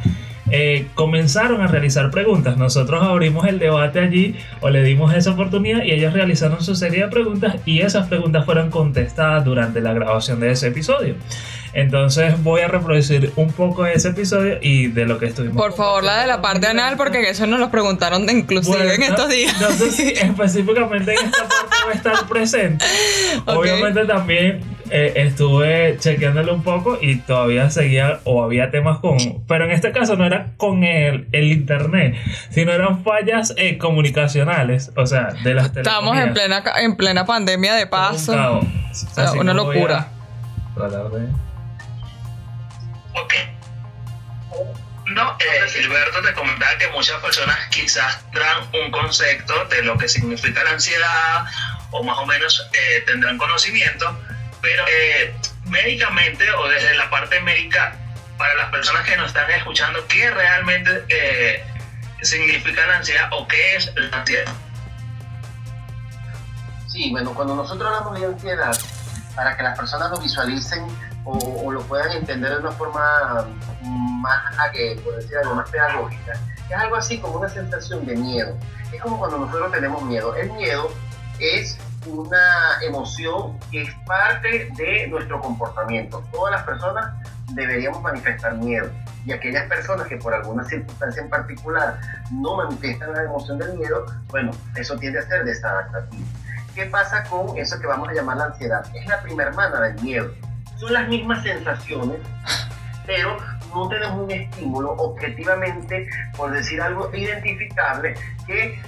[0.52, 2.58] eh, comenzaron a realizar preguntas.
[2.58, 7.04] Nosotros abrimos el debate allí o le dimos esa oportunidad y ellos realizaron su serie
[7.04, 11.16] de preguntas y esas preguntas fueron contestadas durante la grabación de ese episodio.
[11.74, 15.56] Entonces voy a reproducir un poco de ese episodio y de lo que estuvimos.
[15.56, 18.92] Por favor, la de la parte anal, porque eso nos lo preguntaron de inclusive Bueno,
[18.92, 19.62] en estos días.
[19.62, 22.84] No sé si específicamente en esta parte va a estar presente.
[23.46, 23.58] Ok.
[23.58, 29.18] Obviamente también eh, estuve chequeándolo un poco y todavía seguía o había temas con...
[29.48, 32.16] Pero en este caso no era con el, el internet,
[32.50, 37.26] sino eran fallas eh, comunicacionales, o sea, de las Estamos en plena, ca- en plena
[37.26, 38.62] pandemia de paso.
[38.94, 40.08] sea, una locura.
[40.76, 41.28] tratar de...
[43.14, 43.34] Ok.
[45.14, 50.08] No, eh, Gilberto te comentaba que muchas personas quizás tendrán un concepto de lo que
[50.08, 51.46] significa la ansiedad
[51.92, 54.06] o más o menos eh, tendrán conocimiento,
[54.62, 55.34] pero eh,
[55.66, 57.96] médicamente o desde la parte médica,
[58.38, 61.64] para las personas que nos están escuchando, ¿qué realmente eh,
[62.22, 64.52] significa la ansiedad o qué es la ansiedad?
[66.88, 68.78] Sí, bueno, cuando nosotros hablamos de ansiedad,
[69.36, 70.86] para que las personas lo visualicen
[71.24, 73.48] o, o lo puedan entender de una forma
[73.82, 76.34] más, que, por decir algo, más pedagógica,
[76.70, 78.58] es algo así como una sensación de miedo.
[78.92, 80.36] Es como cuando nosotros tenemos miedo.
[80.36, 80.92] El miedo
[81.40, 86.24] es una emoción que es parte de nuestro comportamiento.
[86.32, 87.14] Todas las personas
[87.54, 88.90] deberíamos manifestar miedo.
[89.26, 92.00] Y aquellas personas que por alguna circunstancia en particular
[92.32, 96.26] no manifiestan la emoción del miedo, bueno, eso tiende a ser desadaptativo.
[96.74, 98.86] ¿Qué pasa con eso que vamos a llamar la ansiedad?
[98.96, 100.32] Es la primera hermana del miedo.
[100.78, 102.20] Son las mismas sensaciones,
[103.06, 103.36] pero
[103.74, 108.16] no tenemos un estímulo objetivamente, por decir algo, identificable
[108.48, 108.80] que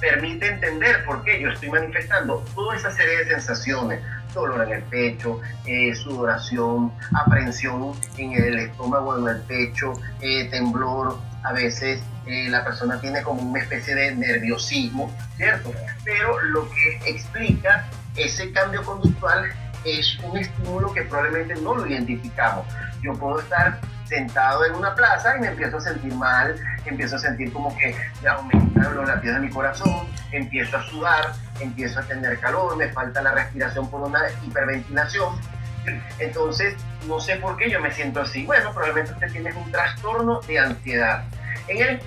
[0.00, 4.00] permite entender por qué yo estoy manifestando toda esa serie de sensaciones.
[4.34, 11.18] Dolor en el pecho, eh, sudoración, aprensión en el estómago en el pecho, eh, temblor,
[11.42, 15.72] a veces eh, la persona tiene como una especie de nerviosismo, ¿cierto?
[16.04, 19.44] Pero lo que explica ese cambio conductual
[19.84, 22.66] es un estímulo que probablemente no lo identificamos.
[23.02, 27.18] Yo puedo estar sentado en una plaza y me empiezo a sentir mal, empiezo a
[27.18, 32.02] sentir como que me aumentan los latidos de mi corazón, empiezo a sudar, empiezo a
[32.02, 35.34] tener calor, me falta la respiración por una hiperventilación.
[36.18, 36.74] Entonces,
[37.06, 38.44] no sé por qué yo me siento así.
[38.44, 41.24] Bueno, probablemente usted tiene un trastorno de ansiedad.
[41.68, 42.00] En el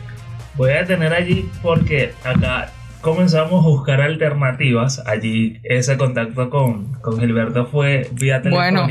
[0.56, 2.70] Voy a detener allí porque acá
[3.02, 5.02] comenzamos a buscar alternativas.
[5.06, 8.88] Allí ese contacto con, con Gilberto fue vía Bueno.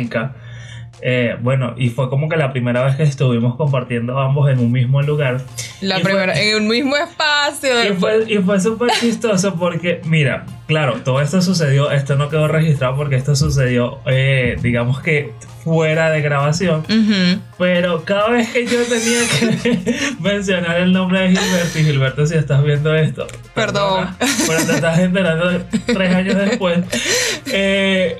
[1.01, 4.73] Eh, bueno, y fue como que la primera vez que estuvimos compartiendo ambos en un
[4.73, 5.41] mismo lugar.
[5.81, 7.71] La fue- primera, en un mismo espacio.
[7.85, 12.49] Y fue, y fue súper chistoso porque, mira, claro, todo esto sucedió, esto no quedó
[12.49, 15.33] registrado porque esto sucedió, eh, digamos que
[15.63, 16.81] fuera de grabación.
[16.81, 17.41] Ujú.
[17.59, 22.35] Pero cada vez que yo tenía que mencionar el nombre de Gilberto, y Gilberto, si
[22.37, 24.09] estás viendo esto, Perdón.
[24.47, 26.79] pero te estás enterando tres años después.
[27.53, 28.19] eh,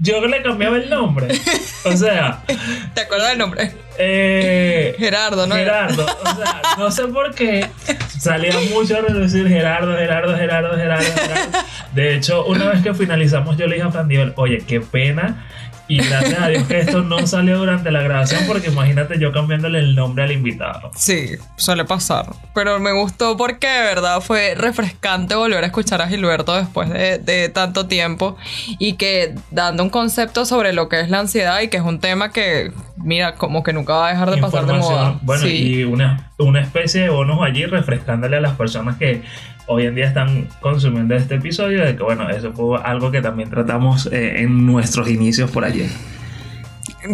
[0.00, 1.28] yo le cambiaba el nombre.
[1.84, 2.42] O sea,
[2.94, 3.72] ¿Te acuerdas del nombre?
[3.98, 5.54] eh, Gerardo, ¿no?
[5.54, 7.68] Gerardo, o sea, no sé por qué
[8.18, 11.58] salía mucho a reducir Gerardo, Gerardo, Gerardo, Gerardo, Gerardo.
[11.92, 15.46] De hecho, una vez que finalizamos, yo le dije a Fran Divel, oye, qué pena.
[15.86, 19.80] Y gracias a Dios que esto no salió durante la grabación, porque imagínate yo cambiándole
[19.80, 20.90] el nombre al invitado.
[20.94, 22.26] Sí, suele pasar.
[22.54, 27.18] Pero me gustó porque de verdad fue refrescante volver a escuchar a Gilberto después de,
[27.18, 28.36] de tanto tiempo
[28.78, 32.00] y que dando un concepto sobre lo que es la ansiedad y que es un
[32.00, 35.18] tema que, mira, como que nunca va a dejar de pasar de moda.
[35.22, 35.80] Bueno, sí.
[35.80, 39.22] y una, una especie de bonus allí refrescándole a las personas que
[39.66, 43.50] hoy en día están consumiendo este episodio, de que bueno, eso fue algo que también
[43.50, 45.88] tratamos eh, en nuestros inicios por allí.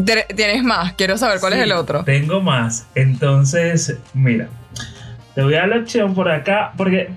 [0.04, 2.04] Te- Tienes más, quiero saber cuál es el otro.
[2.04, 2.86] Tengo más.
[2.94, 4.48] Entonces, mira,
[5.34, 7.08] te voy a dar la opción por acá, porque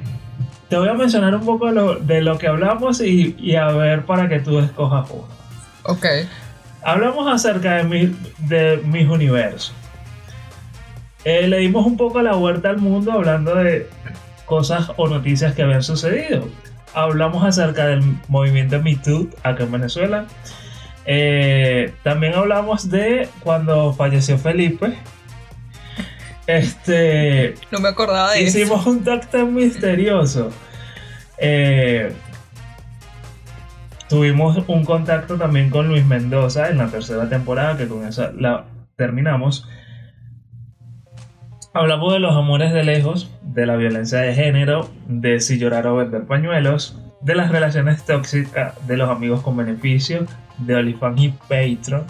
[0.70, 3.68] te voy a mencionar un poco de lo, de lo que hablamos y, y a
[3.68, 5.28] ver para que tú escojas uno.
[5.84, 6.06] Ok.
[6.84, 9.74] Hablamos acerca de, mi, de mis universos.
[11.26, 13.88] Eh, le dimos un poco la vuelta al mundo hablando de
[14.54, 16.48] cosas o noticias que habían sucedido.
[16.94, 20.26] Hablamos acerca del movimiento Me Too acá en Venezuela.
[21.08, 24.96] Eh, también hablamos de cuando falleció Felipe.
[26.46, 28.60] Este, No me acordaba de eso.
[28.60, 30.52] hicimos un tacto misterioso.
[31.40, 32.14] Eh,
[34.08, 38.66] tuvimos un contacto también con Luis Mendoza en la tercera temporada, que con esa la
[38.98, 39.68] terminamos.
[41.76, 45.96] Hablamos de los amores de lejos, de la violencia de género, de si llorar o
[45.96, 50.28] vender pañuelos, de las relaciones tóxicas, de los amigos con beneficio,
[50.60, 52.06] de OnlyFans y Patreon,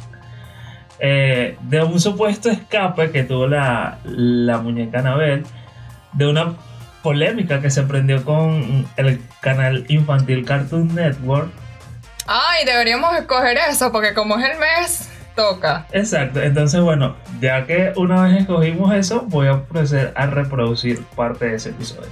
[0.99, 5.45] eh, de un supuesto escape que tuvo la, la muñeca Anabel,
[6.11, 6.55] de una
[7.01, 11.49] polémica que se prendió con el canal infantil Cartoon Network.
[12.27, 15.85] Ay, deberíamos escoger eso porque como es el mes, toca.
[15.91, 21.49] Exacto, entonces bueno, ya que una vez escogimos eso, voy a proceder a reproducir parte
[21.49, 22.09] de ese episodio.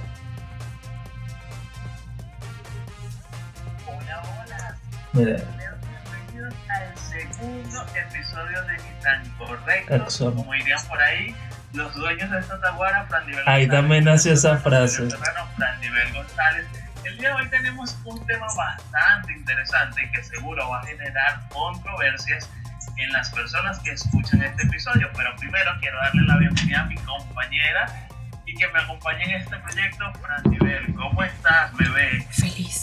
[3.86, 4.76] Hola, hola.
[5.12, 5.78] Mira, Bienvenidos
[6.10, 10.34] bienvenidos al segundo episodio de Ni tan correcto.
[10.34, 11.34] Como dirían por ahí,
[11.72, 15.08] los dueños de esta taguara, Fran Nivel Ahí González, también nació esa frase.
[15.10, 16.66] Fran Nivel González.
[17.04, 22.48] El día de hoy tenemos un tema bastante interesante que seguro va a generar controversias
[22.96, 25.08] en las personas que escuchan este episodio.
[25.16, 28.08] Pero primero quiero darle la bienvenida a mi compañera
[28.46, 30.94] y que me acompañe en este proyecto, Fran Nivel.
[30.94, 32.26] ¿Cómo estás, bebé?
[32.30, 32.82] Feliz.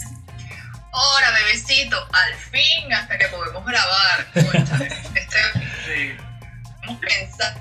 [0.92, 1.96] Hola, bebecito.
[2.12, 4.26] Al fin, hasta que podemos grabar.
[5.14, 5.38] Este,
[5.86, 6.16] Sí.
[6.86, 7.56] vamos a pensar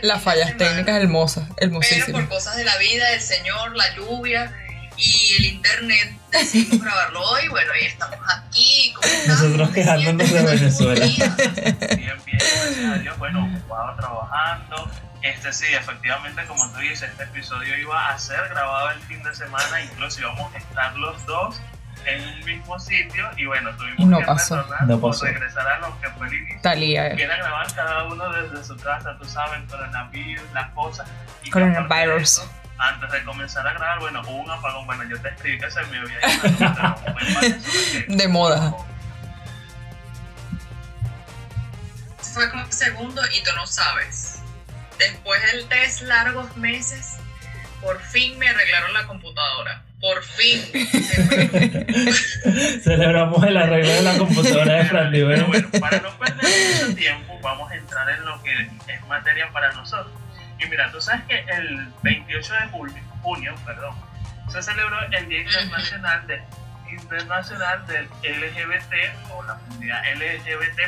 [0.00, 2.10] el Las fallas técnicas hermosas, Pero hermosísimas.
[2.22, 4.52] por cosas de la vida, del Señor, la lluvia
[4.98, 7.48] y el internet, decidimos grabarlo hoy.
[7.48, 8.94] Bueno, y estamos aquí.
[9.26, 11.06] Nosotros ¿Cómo te quejándonos de Venezuela.
[11.06, 11.36] Bien,
[12.26, 13.18] bien, gracias a Dios.
[13.18, 14.90] Bueno, ocupado trabajando.
[15.22, 19.34] Este sí, efectivamente, como tú dices, este episodio iba a ser grabado el fin de
[19.34, 21.60] semana, incluso íbamos a estar los dos
[22.06, 24.56] en un mismo sitio y bueno, tuvimos Y no que pasó.
[24.56, 25.24] retornar No o pasó.
[25.26, 26.60] regresar a lo que fue el inicio.
[26.62, 27.16] Talía.
[27.16, 31.08] Que era grabar cada uno desde su casa, tú sabes, coronavirus, las cosas.
[31.42, 32.22] Y Coronavirus.
[32.22, 34.86] eso, Antes de comenzar a grabar, bueno, hubo un apagón.
[34.86, 36.30] Bueno, yo te escribí que se me había ido
[38.16, 38.76] De moda.
[42.22, 44.42] Fue como un segundo y tú no sabes.
[44.98, 47.16] Después del test largos meses,
[47.80, 49.82] por fin me arreglaron la computadora.
[50.00, 50.62] Por fin.
[52.84, 55.10] Celebramos el arreglo de la computadora de Fran
[55.48, 58.52] bueno, para no perder mucho tiempo, vamos a entrar en lo que
[58.86, 60.14] es materia para nosotros.
[60.58, 63.94] Y mira, tú sabes que el 28 de junio, junio perdón,
[64.48, 66.42] se celebró el Día Internacional, de,
[66.90, 70.80] Internacional del LGBT o la comunidad LGBT,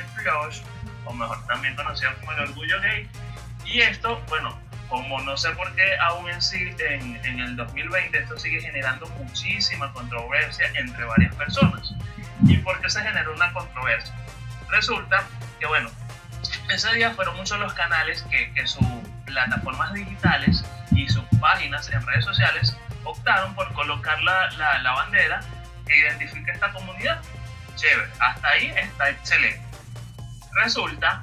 [1.04, 3.08] o mejor también conocida como el orgullo gay.
[3.64, 4.58] Y esto, bueno,
[4.88, 9.06] como no sé por qué aún en sí, en, en el 2020, esto sigue generando
[9.10, 11.94] muchísima controversia entre varias personas.
[12.46, 14.14] ¿Y por qué se generó una controversia?
[14.68, 15.24] Resulta
[15.58, 15.90] que, bueno,
[16.72, 18.84] ese día fueron muchos los canales que, que sus
[19.30, 25.40] plataformas digitales y sus páginas en redes sociales optaron por colocar la, la, la bandera
[25.86, 27.20] que identifica esta comunidad.
[27.76, 29.62] Chévere, hasta ahí está excelente.
[30.62, 31.22] Resulta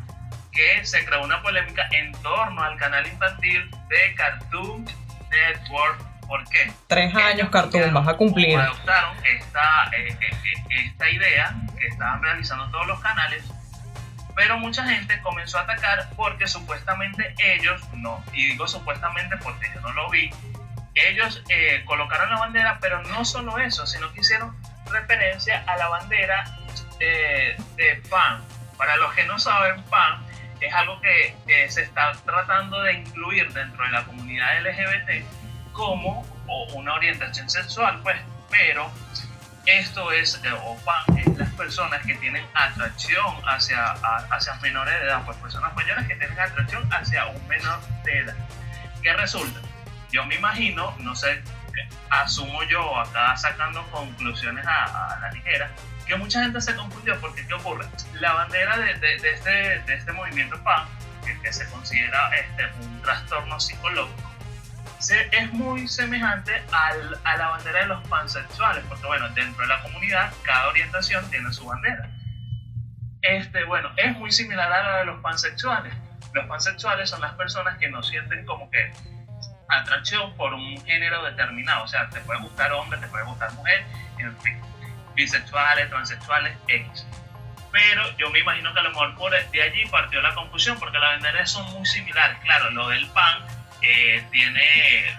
[0.51, 4.85] que se creó una polémica en torno al canal infantil de Cartoon
[5.29, 6.01] Network.
[6.27, 6.73] ¿Por qué?
[6.87, 8.57] Tres años, Cartoon, vas a cumplir.
[8.57, 13.43] Adoptaron esta, eh, eh, eh, esta idea que estaban realizando todos los canales,
[14.37, 19.81] pero mucha gente comenzó a atacar porque supuestamente ellos, no, y digo supuestamente porque yo
[19.81, 20.29] no lo vi,
[20.93, 24.55] ellos eh, colocaron la bandera, pero no solo eso, sino que hicieron
[24.91, 26.45] referencia a la bandera
[26.99, 28.43] eh, de PAN.
[28.77, 30.23] Para los que no saben, PAN
[30.61, 35.25] es algo que eh, se está tratando de incluir dentro de la comunidad LGBT
[35.73, 38.17] como o una orientación sexual, pues,
[38.51, 38.91] pero
[39.67, 40.77] esto es, eh, o
[41.17, 43.83] es las personas que tienen atracción hacia,
[44.31, 48.35] hacia menores de edad, pues personas mayores que tienen atracción hacia un menor de edad.
[49.01, 49.59] ¿Qué resulta?
[50.11, 51.41] Yo me imagino, no sé,
[52.09, 55.69] asumo yo acá sacando conclusiones a, la ligera,
[56.05, 57.85] que mucha gente se confundió porque ¿qué ocurre?
[58.13, 60.87] La bandera de, de- de este, de este movimiento PAN,
[61.25, 64.26] que, que se considera este, un trastorno psicológico,
[64.99, 69.67] se- es muy semejante al- a la bandera de los pansexuales, porque bueno, dentro de
[69.67, 72.09] la comunidad cada orientación tiene su bandera.
[73.21, 75.93] Este, bueno, es muy similar a la de los pansexuales.
[76.33, 78.91] Los pansexuales son las personas que no sienten como que
[79.69, 83.83] atracción por un género determinado, o sea, te puede gustar hombre, te puede gustar mujer,
[84.19, 84.61] en fin,
[85.15, 87.05] bisexuales, transexuales, X.
[87.71, 90.97] Pero yo me imagino que a lo mejor por de allí partió la confusión, porque
[90.99, 92.37] las banderas son muy similares.
[92.39, 93.43] Claro, lo del pan
[93.81, 94.61] eh, tiene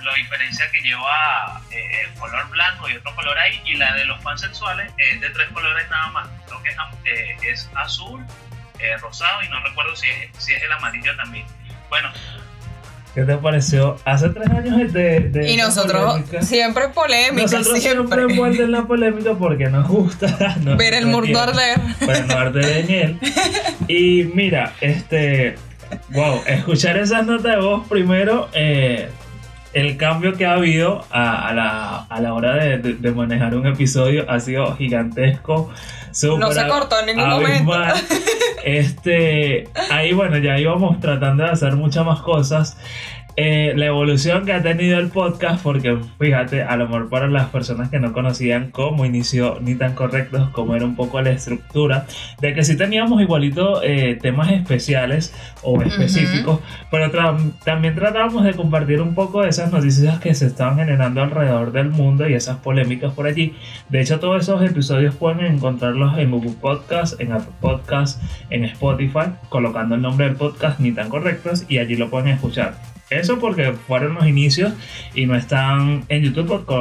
[0.05, 4.21] la diferencia que lleva eh, color blanco y otro color ahí, y la de los
[4.23, 6.29] pansexuales es de tres colores nada más.
[6.47, 8.25] Creo que es, am- eh, es azul,
[8.79, 11.47] eh, rosado y no recuerdo si es, si es el amarillo también.
[11.89, 12.11] Bueno,
[13.15, 13.97] ¿Qué te pareció?
[14.05, 15.21] Hace tres años de.
[15.21, 16.43] de Y nosotros polémica.
[16.43, 18.63] siempre polémica, Nosotros siempre siempre.
[18.65, 20.27] en la polémica porque nos gusta.
[20.61, 21.73] nos Ver el mundo entretiene.
[21.73, 21.97] arder.
[21.99, 23.19] Pero no arde de miel.
[23.89, 25.57] Y mira, este.
[26.11, 28.49] Wow, escuchar esas notas de voz primero.
[28.53, 29.09] eh,
[29.74, 33.55] el cambio que ha habido a, a la, a la hora de, de- de manejar
[33.55, 35.70] un episodio ha sido gigantesco.
[36.39, 37.64] No se cortó en ningún momento.
[38.64, 42.76] Este, ahí bueno, ya íbamos tratando de hacer muchas más cosas.
[43.41, 47.47] Eh, la evolución que ha tenido el podcast, porque fíjate, a lo mejor para las
[47.51, 52.05] personas que no conocían cómo inició ni tan correctos, cómo era un poco la estructura,
[52.41, 55.32] de que sí teníamos igualito eh, temas especiales
[55.62, 56.59] o específicos,
[56.91, 61.70] pero tra- también tratábamos de compartir un poco esas noticias que se estaban generando alrededor
[61.70, 63.55] del mundo y esas polémicas por allí.
[63.89, 68.20] De hecho, todos esos episodios pueden encontrarlos en Google Podcast, en Apple Podcast,
[68.51, 72.98] en Spotify, colocando el nombre del podcast ni tan correctos y allí lo pueden escuchar.
[73.11, 74.73] Eso porque fueron los inicios
[75.15, 76.75] y no están en YouTube porque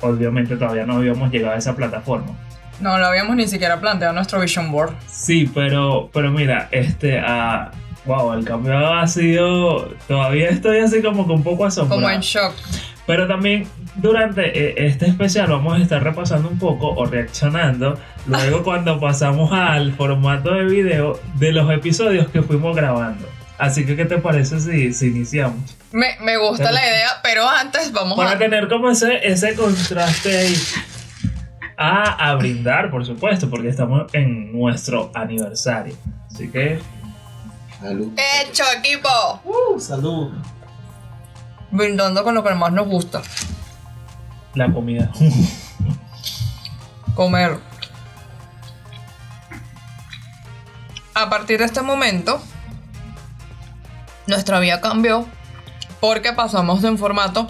[0.00, 2.32] obviamente todavía no habíamos llegado a esa plataforma.
[2.80, 4.94] No lo habíamos ni siquiera planteado nuestro Vision Board.
[5.06, 7.70] Sí, pero, pero mira, este, ah,
[8.06, 12.00] wow, el cambio ha sido, todavía estoy así como que un poco asombrado.
[12.00, 12.54] Como en shock.
[13.06, 13.66] Pero también
[13.96, 19.52] durante eh, este especial vamos a estar repasando un poco o reaccionando luego cuando pasamos
[19.52, 23.26] al formato de video de los episodios que fuimos grabando.
[23.60, 25.76] Así que, ¿qué te parece si, si iniciamos?
[25.92, 28.38] Me, me gusta la idea, pero antes vamos Para a...
[28.38, 30.56] tener como ese, ese contraste ahí.
[31.76, 35.94] A, a brindar, por supuesto, porque estamos en nuestro aniversario.
[36.32, 36.80] Así que,
[37.80, 38.08] Salud.
[38.42, 39.08] ¡Hecho, equipo!
[39.44, 40.32] Uh, salud.
[41.70, 43.20] Brindando con lo que más nos gusta.
[44.54, 45.10] la comida.
[47.14, 47.58] comer.
[51.14, 52.42] A partir de este momento,
[54.26, 55.26] nuestra vida cambió
[56.00, 57.48] porque pasamos de un formato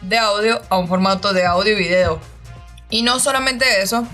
[0.00, 2.20] de audio a un formato de audio y video.
[2.90, 4.06] Y no solamente eso,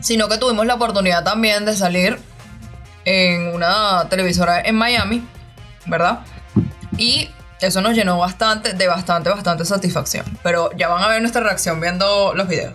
[0.00, 2.18] sino que tuvimos la oportunidad también de salir
[3.04, 5.26] en una televisora en Miami,
[5.86, 6.20] ¿verdad?
[6.96, 10.24] Y eso nos llenó bastante, de bastante, bastante satisfacción.
[10.42, 12.74] Pero ya van a ver nuestra reacción viendo los videos.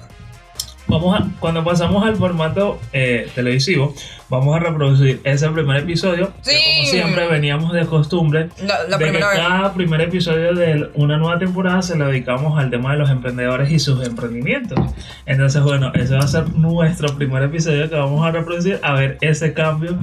[0.87, 3.95] Vamos a, cuando pasamos al formato eh, televisivo,
[4.29, 6.33] vamos a reproducir ese primer episodio.
[6.43, 6.63] que Sí.
[6.77, 8.49] como siempre veníamos de costumbre.
[8.65, 12.69] La, la de que cada primer episodio de una nueva temporada se lo dedicamos al
[12.69, 14.79] tema de los emprendedores y sus emprendimientos.
[15.25, 19.17] Entonces, bueno, ese va a ser nuestro primer episodio que vamos a reproducir a ver
[19.21, 19.97] ese cambio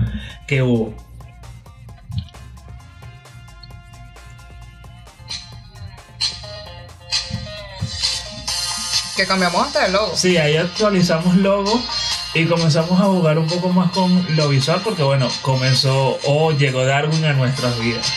[0.46, 0.94] que hubo.
[9.16, 10.12] Que cambiamos hasta el logo.
[10.16, 11.80] Sí, ahí actualizamos logo
[12.34, 16.84] y comenzamos a jugar un poco más con lo visual porque bueno, comenzó o llegó
[16.86, 18.10] Darwin a nuestras vidas.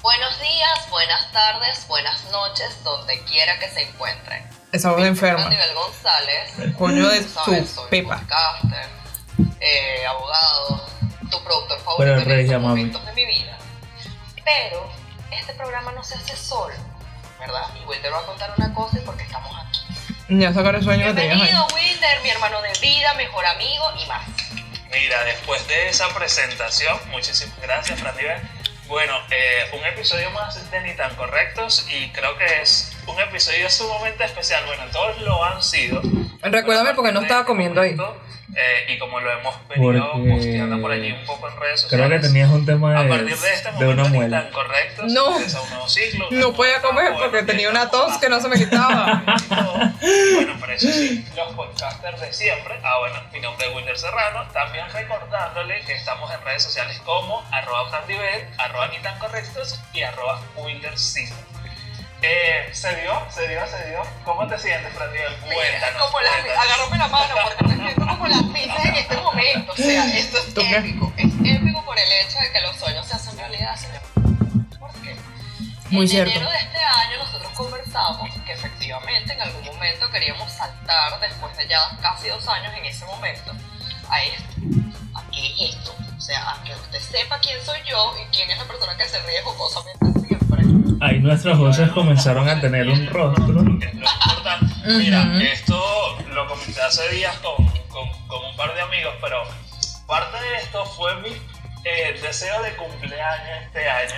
[0.00, 4.48] Buenos días, buenas tardes, buenas noches, donde quiera que se encuentren.
[4.72, 5.48] Esa voz de enferma.
[5.48, 6.58] Nivel González.
[6.58, 8.20] El coño de sabes, su soy pipa.
[8.20, 8.88] podcaster,
[9.60, 10.86] eh, abogado,
[11.30, 13.58] tu productor favorito Pero el en estos momentos de mi vida.
[14.44, 14.88] Pero
[15.30, 16.74] este programa no se hace solo,
[17.38, 17.68] ¿verdad?
[17.82, 19.85] Y Wilder va a contar una cosa y porque estamos aquí.
[20.28, 21.12] Ya sacar el sueño ahí.
[21.12, 24.26] Bienvenido Wilder, mi hermano de vida, mejor amigo y más.
[24.90, 28.40] Mira, después de esa presentación, muchísimas gracias, Fran Nivel.
[28.88, 33.70] Bueno, eh, un episodio más de Ni Tan Correctos y creo que es un episodio
[33.70, 34.64] sumamente especial.
[34.66, 36.02] Bueno, todos lo han sido.
[36.42, 37.96] Recuérdame porque no estaba comiendo ahí.
[38.54, 42.06] Eh, y como lo hemos venido Porque- posteando por allí un poco en redes sociales.
[42.06, 44.42] Creo que tenías un tema A de, partir de este de momento una muela.
[44.44, 45.28] tan correctos, No.
[45.36, 49.22] un nuevo ciclo, No podía comer porque tenía una tos que no se me quitaba.
[50.34, 52.78] bueno, pero eso sí, los podcasters de siempre.
[52.82, 54.46] Ah, bueno, mi nombre es Wilder Serrano.
[54.52, 57.90] También recordándole que estamos en redes sociales como arroba
[58.58, 60.96] arroba ni tan correctos y arroba Wilder.
[62.22, 63.26] Eh, ¿Se dio?
[63.30, 63.66] ¿Se dio?
[63.66, 64.02] ¿Se dio?
[64.24, 65.36] ¿Cómo te sientes, Frandivel?
[65.36, 66.02] Cuéntanos.
[66.06, 69.72] como las, agárrame la mano porque me siento como las pizzas en este momento.
[69.72, 71.12] O sea, esto es épico.
[71.16, 73.76] Es épico por el hecho de que los sueños se hacen realidad.
[73.76, 74.00] señor.
[74.78, 75.16] ¿Por qué?
[75.90, 76.30] Muy en cierto.
[76.32, 81.68] enero de este año nosotros conversamos que efectivamente en algún momento queríamos saltar después de
[81.68, 83.52] ya casi dos años en ese momento
[84.08, 84.42] a esto.
[85.14, 85.94] ¿A qué es esto?
[86.16, 89.04] O sea, a que usted sepa quién soy yo y quién es la persona que
[89.04, 90.25] se ríe jocosamente.
[91.00, 93.62] Ahí nuestras voces comenzaron a tener un rostro.
[94.86, 95.78] Mira, esto
[96.32, 99.42] lo comenté hace días con, con, con un par de amigos, pero
[100.06, 101.30] parte de esto fue mi
[101.88, 104.14] eh, deseo de cumpleaños este año.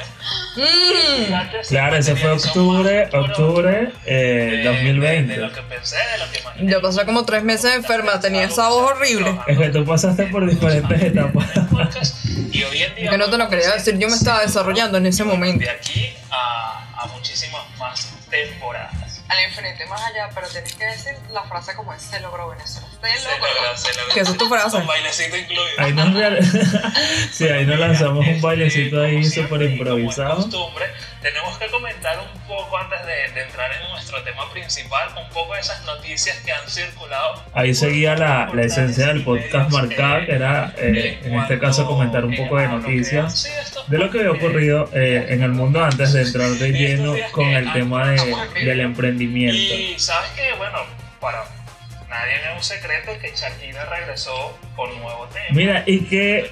[0.56, 1.68] Mm.
[1.68, 5.34] Claro, ese fue octubre, octubre eh, de- De, 2020.
[5.34, 6.72] de lo que pensé, de lo que imaginé.
[6.72, 9.38] Yo pasé como tres meses enferma, tenía esa voz horrible.
[9.46, 12.24] Es que tú pasaste por diferentes etapas.
[12.52, 15.06] Y hoy en día, Que no te lo quería decir, yo me estaba desarrollando en
[15.06, 15.64] ese momento.
[15.64, 19.22] De aquí a, a muchísimas más temporadas.
[19.28, 22.48] Al infinito y más allá, pero tienes que decir la frase como es, se logró
[22.48, 22.88] Venezuela.
[24.12, 24.76] Que esa es tu frase.
[24.78, 25.64] Con bailecito incluido.
[25.78, 26.08] Ahí nos,
[27.32, 30.36] sí, ahí nos lanzamos un bailecito ahí súper y como es improvisado.
[30.36, 30.86] costumbre,
[31.22, 35.54] tenemos que comentar un poco antes de, de entrar en nuestro tema principal, un poco
[35.54, 37.44] de esas noticias que han circulado.
[37.54, 42.24] Ahí seguía la, la esencia del podcast marcada, que era, eh, en este caso, comentar
[42.24, 43.48] un poco de noticias
[43.86, 47.46] de lo que había ocurrido eh, en el mundo antes de entrar de lleno con
[47.46, 49.74] el tema de, del emprendimiento.
[49.74, 50.78] Y sabes que, bueno,
[51.20, 51.44] para
[52.20, 55.46] nadie es un secreto que Shakira regresó con nuevo tema.
[55.50, 56.50] Mira, y qué,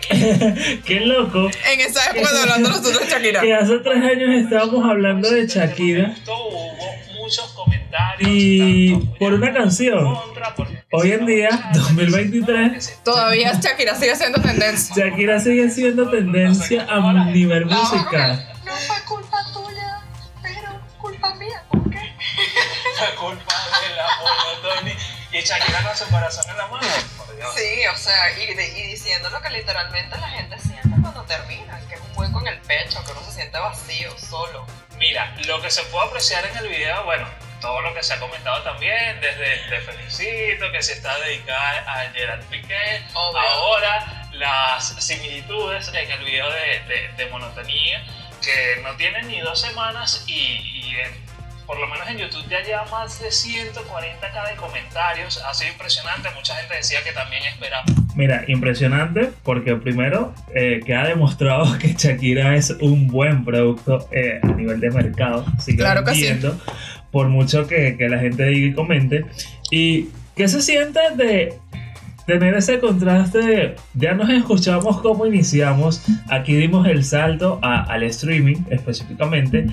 [0.86, 3.40] qué loco En esa época de hablando nosotros de Shakira.
[3.40, 6.76] que hace tres años estábamos hablando de Shakira Esto hubo
[7.20, 8.30] muchos comentarios.
[8.30, 10.18] y tanto por una canción.
[10.92, 14.94] Hoy en día, muchacha, 2023, que se- Todavía Shakira sigue siendo tendencia.
[14.96, 18.48] Shakira sigue siendo tendencia a nivel musical.
[18.64, 20.00] No fue culpa tuya,
[20.42, 21.62] pero culpa mía.
[21.70, 21.98] ¿Por qué?
[23.00, 23.54] La culpa
[25.46, 26.86] Shakira con su corazón en la mano.
[27.16, 27.54] Por Dios.
[27.54, 31.80] Sí, o sea, y, de- y diciendo lo que literalmente la gente siente cuando termina,
[31.88, 34.66] que es un hueco en el pecho, que uno se siente vacío, solo.
[34.98, 37.28] Mira, lo que se puede apreciar en el video, bueno,
[37.60, 42.10] todo lo que se ha comentado también, desde Te Felicito, que se está dedicada a
[42.12, 43.40] Gerard Piqué, Obvio.
[43.40, 48.04] ahora las similitudes en el video de, de- de Monotonía,
[48.42, 51.25] que no tiene ni dos semanas y, y en-
[51.66, 56.28] por lo menos en YouTube ya lleva más de 140k de comentarios, ha sido impresionante,
[56.36, 61.94] mucha gente decía que también esperaba Mira, impresionante porque primero eh, que ha demostrado que
[61.94, 65.44] Shakira es un buen producto eh, a nivel de mercado.
[65.58, 66.22] Sigue Claro que sí.
[66.22, 66.58] vendiendo,
[67.10, 69.26] Por mucho que, que la gente diga y comente.
[69.70, 71.58] ¿Y qué se siente de
[72.26, 76.02] tener ese contraste de ya nos escuchamos cómo iniciamos?
[76.30, 79.66] Aquí dimos el salto a- al streaming específicamente.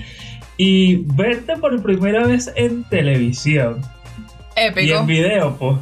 [0.56, 3.82] Y verte por primera vez en televisión
[4.56, 4.98] y Épico.
[4.98, 5.78] en video, pues.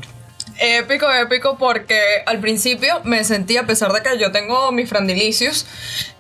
[0.59, 5.66] Épico, épico, porque al principio me sentí, a pesar de que yo tengo mis frandilicios,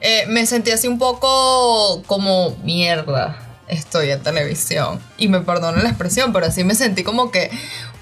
[0.00, 3.38] eh, me sentí así un poco como mierda.
[3.68, 5.00] Estoy en televisión.
[5.16, 7.50] Y me perdonen la expresión, pero así me sentí como que,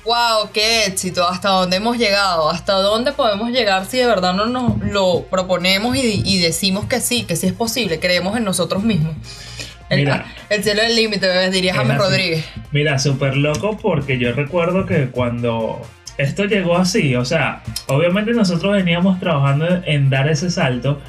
[0.05, 4.46] wow, qué éxito, hasta dónde hemos llegado, hasta dónde podemos llegar si de verdad no
[4.46, 8.82] nos lo proponemos y, y decimos que sí, que sí es posible, creemos en nosotros
[8.82, 9.14] mismos.
[9.91, 10.24] El, Mira.
[10.49, 11.99] el cielo es el límite, bebés, diría Es James.
[11.99, 12.49] Rodríguez.
[12.72, 15.82] Mira, súper loco porque yo recuerdo que cuando
[16.16, 21.01] esto llegó así, o sea, obviamente nosotros veníamos trabajando en dar ese salto,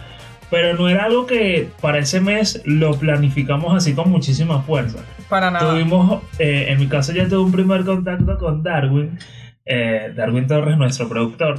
[0.49, 4.99] pero no era algo que para ese mes lo planificamos así con muchísima fuerza.
[5.29, 5.71] Para nada.
[5.71, 9.17] Tuvimos, eh, en mi caso ya tuve un primer contacto con Darwin,
[9.65, 11.57] eh, Darwin Torres, nuestro productor,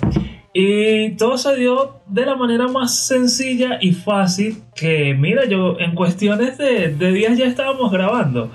[0.54, 5.94] y todo se dio de la manera más sencilla y fácil que, mira, yo en
[5.94, 8.50] cuestiones de, de días ya estábamos grabando.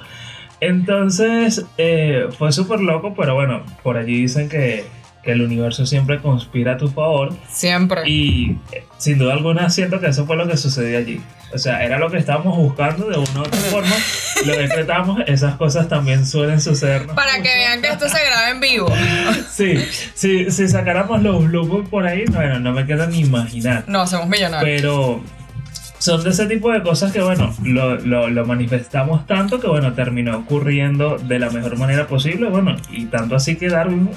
[0.59, 4.85] Entonces eh, fue súper loco, pero bueno, por allí dicen que,
[5.28, 7.34] que el universo siempre conspira a tu favor.
[7.51, 8.09] Siempre.
[8.09, 11.21] Y eh, sin duda alguna siento que eso fue lo que sucedió allí.
[11.53, 13.93] O sea, era lo que estábamos buscando de una u otra forma.
[14.45, 17.07] Lo decretamos, esas cosas también suelen suceder.
[17.07, 18.88] Para que vean que esto se graba en vivo.
[19.51, 19.75] Sí,
[20.13, 23.84] sí, si sacáramos los bloopers por ahí, bueno, no me queda ni imaginar.
[23.88, 24.82] No, hacemos millonarios.
[24.82, 25.23] Pero
[25.97, 29.93] son de ese tipo de cosas que, bueno, lo, lo, lo manifestamos tanto que, bueno,
[29.93, 32.49] terminó ocurriendo de la mejor manera posible.
[32.49, 34.11] Bueno, y tanto así que Darwin,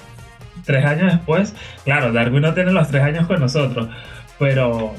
[0.65, 1.55] tres años después,
[1.85, 3.89] claro, Darwin no tiene los tres años con nosotros,
[4.39, 4.95] pero,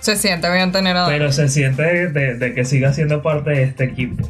[0.00, 3.62] Se siente bien tener a pero se siente de, de que siga siendo parte de
[3.64, 4.28] este equipo.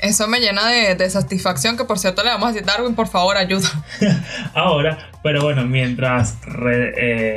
[0.00, 1.78] Eso me llena de, de satisfacción.
[1.78, 3.68] Que por cierto le vamos a decir, Darwin, por favor, ayuda.
[4.54, 6.92] Ahora, pero bueno, mientras re-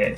[0.09, 0.15] eh,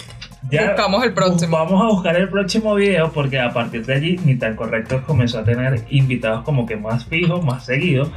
[0.49, 1.57] ya Buscamos el próximo.
[1.57, 5.39] Vamos a buscar el próximo video porque a partir de allí ni tan correcto comenzó
[5.39, 8.09] a tener invitados como que más fijos, más seguidos.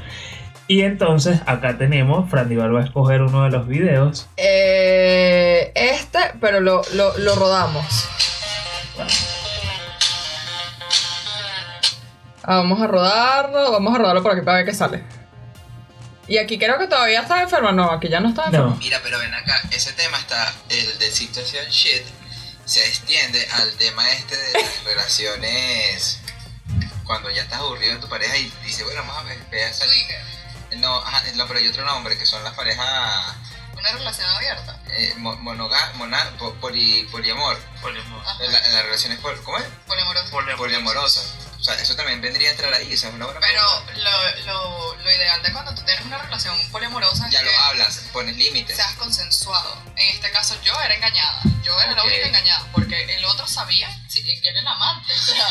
[0.72, 4.26] Y entonces acá tenemos, Fran Dival va a escoger uno de los videos.
[4.38, 7.84] Eh, este, pero lo, lo, lo rodamos.
[12.42, 15.04] Ah, vamos a rodarlo, vamos a rodarlo por aquí para ver qué sale.
[16.26, 17.70] Y aquí creo que todavía está enfermo.
[17.72, 18.70] No, aquí ya no está enfermo.
[18.70, 22.02] No, Mira, pero ven acá, ese tema está, el de situación shit,
[22.64, 26.22] se extiende al tema este de las relaciones
[27.04, 29.74] cuando ya estás aburrido en tu pareja y dices, bueno, vamos a ver, ve a
[29.74, 30.06] salir.
[30.76, 33.34] No, ajá, no, pero hay otro nombre que son las parejas
[33.76, 34.78] Una relación abierta.
[34.90, 37.58] eh, mo- monoga- mona- po- poli- poliamor.
[37.80, 38.22] Poliamor.
[38.40, 39.64] En, la- en las relaciones, pol- ¿cómo es?
[39.86, 40.30] Poliamoroso.
[40.56, 41.34] Poliamorosas.
[41.62, 43.62] O sea, eso también vendría a entrar ahí, o sea, es una buena Pero
[43.94, 47.44] lo, lo, lo, ideal de cuando tú tienes una relación poliamorosa es ya que...
[47.44, 48.74] lo hablas, pones límites.
[48.74, 49.80] Seas consensuado.
[49.94, 51.94] En este caso yo era engañada, yo era okay.
[51.94, 55.48] la única engañada, porque el otro sabía que era el amante, o sea,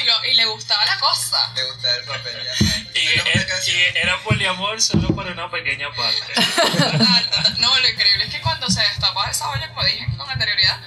[0.00, 1.52] y, lo, y, le gustaba la cosa.
[1.56, 3.00] Le gustaba el papel, ya.
[3.00, 6.32] Y, es, y era poliamor solo por una pequeña parte.
[7.58, 10.80] No, lo increíble es que cuando se destapó esa olla, como dije con anterioridad,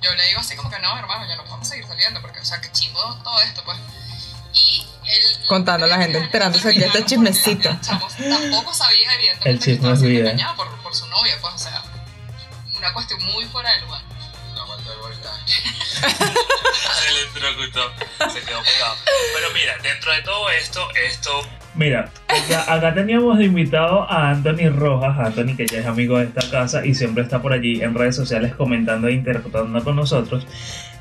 [0.00, 2.44] yo le digo así como que no, hermano, ya no podemos seguir saliendo, porque, o
[2.44, 3.78] sea, qué chingo todo esto, pues.
[4.56, 5.46] Y él...
[5.46, 7.68] Contando a la gente, enterándose aquí de este chismecito.
[8.18, 10.30] El tampoco sabía, evidentemente, El que chisme estaba es siendo vida.
[10.30, 11.82] engañado por, por su novia, pues, o sea,
[12.76, 14.02] una cuestión muy fuera de lugar.
[15.96, 17.90] Se electrocutó,
[18.30, 18.96] se quedó pegado.
[19.34, 21.30] Pero mira, dentro de todo esto, esto
[21.74, 26.24] Mira, acá, acá teníamos de invitado a Anthony Rojas, Anthony que ya es amigo de
[26.24, 30.46] esta casa y siempre está por allí en redes sociales comentando e interactuando con nosotros.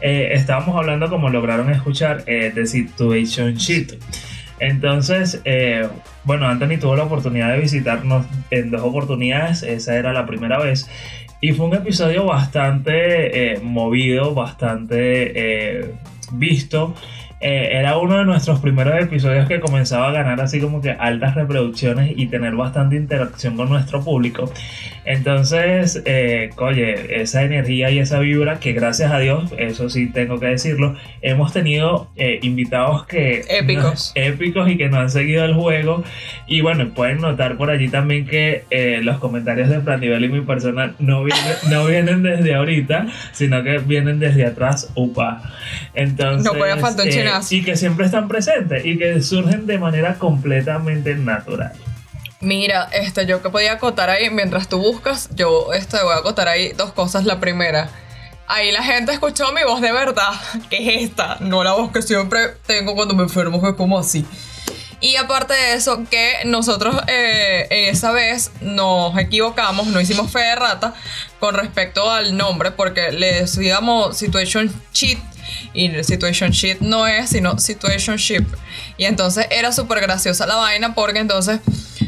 [0.08, 3.98] Eh, estábamos hablando, como lograron escuchar, eh, de Situation Sheet.
[4.60, 5.88] Entonces, eh,
[6.26, 10.88] bueno, Anthony tuvo la oportunidad de visitarnos en dos oportunidades, esa era la primera vez.
[11.42, 15.96] Y fue un episodio bastante eh, movido, bastante eh,
[16.34, 16.94] visto.
[17.48, 21.36] Eh, era uno de nuestros primeros episodios que comenzaba a ganar así como que altas
[21.36, 24.52] reproducciones y tener bastante interacción con nuestro público.
[25.06, 30.40] Entonces, eh, oye, esa energía y esa vibra que gracias a Dios, eso sí tengo
[30.40, 33.46] que decirlo, hemos tenido eh, invitados que...
[33.48, 34.12] Épicos.
[34.16, 36.04] épicos y que no han seguido el juego.
[36.48, 40.30] Y bueno, pueden notar por allí también que eh, los comentarios de Fran Nivel y
[40.30, 45.44] mi persona no vienen, no vienen desde ahorita, sino que vienen desde atrás, upa.
[45.94, 47.12] Entonces, No puede faltar un
[47.50, 51.74] y que siempre están presentes y que surgen de manera completamente natural.
[52.42, 56.48] Mira, este, yo que podía acotar ahí, mientras tú buscas, yo este, voy a acotar
[56.48, 57.26] ahí dos cosas.
[57.26, 57.90] La primera,
[58.48, 60.34] ahí la gente escuchó mi voz de verdad,
[60.70, 64.26] que es esta, no la voz que siempre tengo cuando me enfermo, que como así.
[65.02, 70.56] Y aparte de eso, que nosotros eh, esa vez nos equivocamos, no hicimos fe de
[70.56, 70.94] rata
[71.40, 75.20] con respecto al nombre, porque le decíamos Situation Cheat
[75.74, 78.46] y el Situation Sheet no es, sino Situation Ship.
[78.98, 81.60] Y entonces era súper graciosa la vaina porque entonces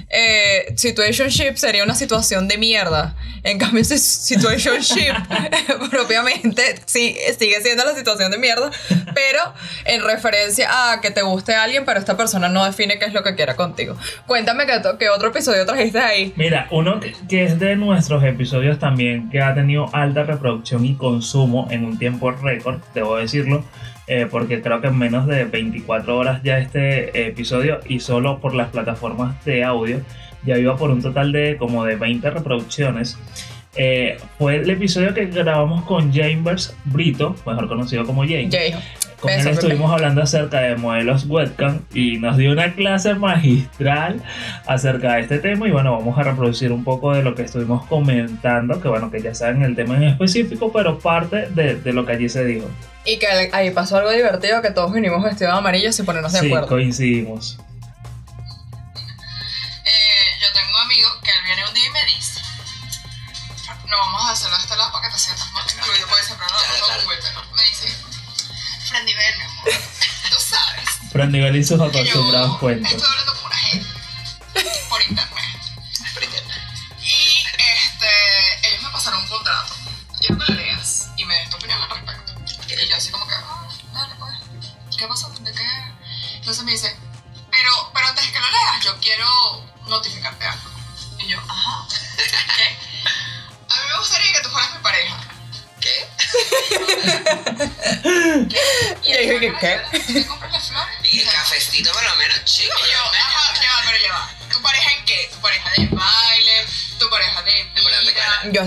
[0.10, 3.16] eh, Situation Ship sería una situación de mierda.
[3.44, 5.14] En cambio, si- Situation Ship
[5.92, 8.72] propiamente sí, sigue siendo la situación de mierda,
[9.14, 9.40] pero
[9.86, 13.24] en referencia a que te guste alguien, pero esta persona no define qué es lo
[13.24, 13.98] que quiera contigo.
[14.26, 16.34] Cuéntame qué, qué otro episodio trajiste ahí.
[16.36, 20.96] Mira, uno que, que es de nuestros episodios también, que ha tenido alta reproducción y
[20.96, 23.64] consumo en un tiempo récord, debo decirlo,
[24.08, 28.56] eh, porque creo que en menos de 24 horas ya este episodio y solo por
[28.56, 30.02] las plataformas de audio
[30.46, 33.18] ya iba por un total de como de 20 reproducciones.
[33.76, 38.56] Eh, fue el episodio que grabamos con Chambers Brito, mejor conocido como James.
[39.20, 44.22] Con él estuvimos hablando acerca de modelos webcam y nos dio una clase magistral
[44.68, 47.86] acerca de este tema y bueno, vamos a reproducir un poco de lo que estuvimos
[47.88, 52.06] comentando, que bueno, que ya saben el tema en específico, pero parte de, de lo
[52.06, 52.68] que allí se dijo.
[53.06, 56.40] Y que ahí pasó algo divertido que todos vinimos vestidos de amarillo sin ponernos de
[56.40, 56.68] Sí, acuerdo.
[56.68, 57.60] coincidimos.
[71.18, 71.32] Fran
[72.04, 72.22] yo
[72.60, 73.04] cuentos.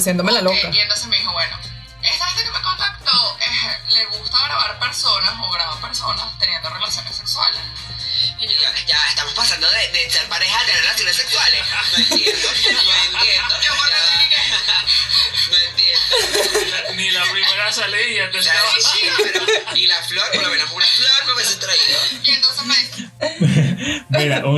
[0.01, 0.71] Haciéndome la loca.
[0.73, 0.79] Y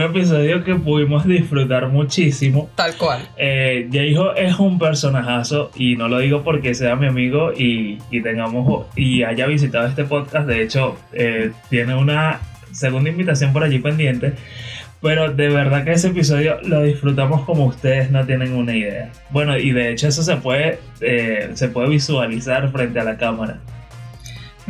[0.06, 2.70] un episodio que pudimos disfrutar muchísimo.
[2.74, 3.28] Tal cual.
[3.36, 3.88] Eh,
[4.36, 9.22] es un personajazo y no lo digo porque sea mi amigo y, y tengamos y
[9.22, 10.46] haya visitado este podcast.
[10.46, 12.40] De hecho, eh, tiene una
[12.72, 14.34] segunda invitación por allí pendiente.
[15.00, 19.10] Pero de verdad que ese episodio lo disfrutamos como ustedes no tienen una idea.
[19.30, 23.58] Bueno, y de hecho eso se puede, eh, se puede visualizar frente a la cámara.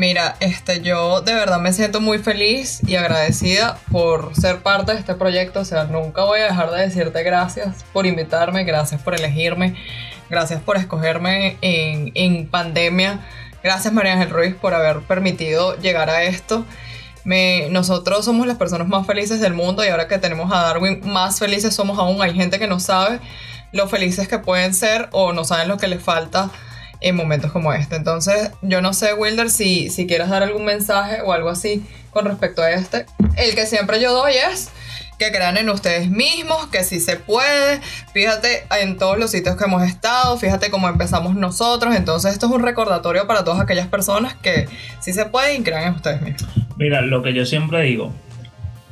[0.03, 4.99] Mira, este, yo de verdad me siento muy feliz y agradecida por ser parte de
[4.99, 5.61] este proyecto.
[5.61, 9.77] O sea, nunca voy a dejar de decirte gracias por invitarme, gracias por elegirme,
[10.29, 13.21] gracias por escogerme en, en pandemia.
[13.63, 16.65] Gracias María Ángel Ruiz por haber permitido llegar a esto.
[17.71, 21.39] Nosotros somos las personas más felices del mundo y ahora que tenemos a Darwin, más
[21.39, 22.21] felices somos aún.
[22.23, 23.21] Hay gente que no sabe
[23.71, 26.51] lo felices que pueden ser o no saben lo que les falta
[27.03, 27.97] en momentos como este.
[27.97, 32.25] Entonces, yo no sé, Wilder, si, si quieres dar algún mensaje o algo así con
[32.25, 33.07] respecto a este.
[33.37, 34.71] El que siempre yo doy es
[35.19, 37.81] que crean en ustedes mismos, que sí se puede.
[38.13, 41.95] Fíjate en todos los sitios que hemos estado, fíjate cómo empezamos nosotros.
[41.95, 44.69] Entonces, esto es un recordatorio para todas aquellas personas que
[45.01, 46.51] sí se puede y crean en ustedes mismos.
[46.77, 48.13] Mira, lo que yo siempre digo,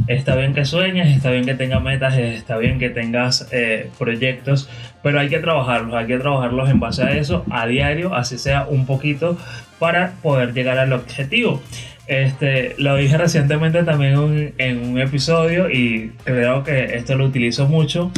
[0.06, 4.68] está bien que sueñes, está bien que tengas metas, está bien que tengas eh, proyectos,
[5.02, 8.66] pero hay que trabajarlos, hay que trabajarlos en base a eso a diario, así sea
[8.66, 9.36] un poquito,
[9.78, 11.62] para poder llegar al objetivo.
[12.06, 18.10] Este, lo dije recientemente también en un episodio y creo que esto lo utilizo mucho.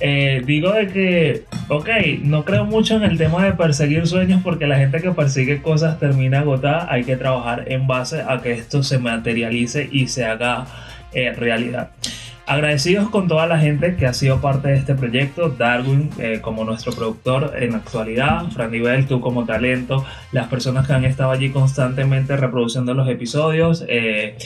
[0.00, 1.88] Eh, digo de que, ok,
[2.22, 5.98] no creo mucho en el tema de perseguir sueños porque la gente que persigue cosas
[5.98, 6.86] termina agotada.
[6.90, 10.66] Hay que trabajar en base a que esto se materialice y se haga
[11.12, 11.90] eh, realidad.
[12.48, 16.64] Agradecidos con toda la gente que ha sido parte de este proyecto, Darwin eh, como
[16.64, 21.50] nuestro productor en actualidad, Fran Nivel, tú como talento, las personas que han estado allí
[21.50, 24.38] constantemente reproduciendo los episodios, eh,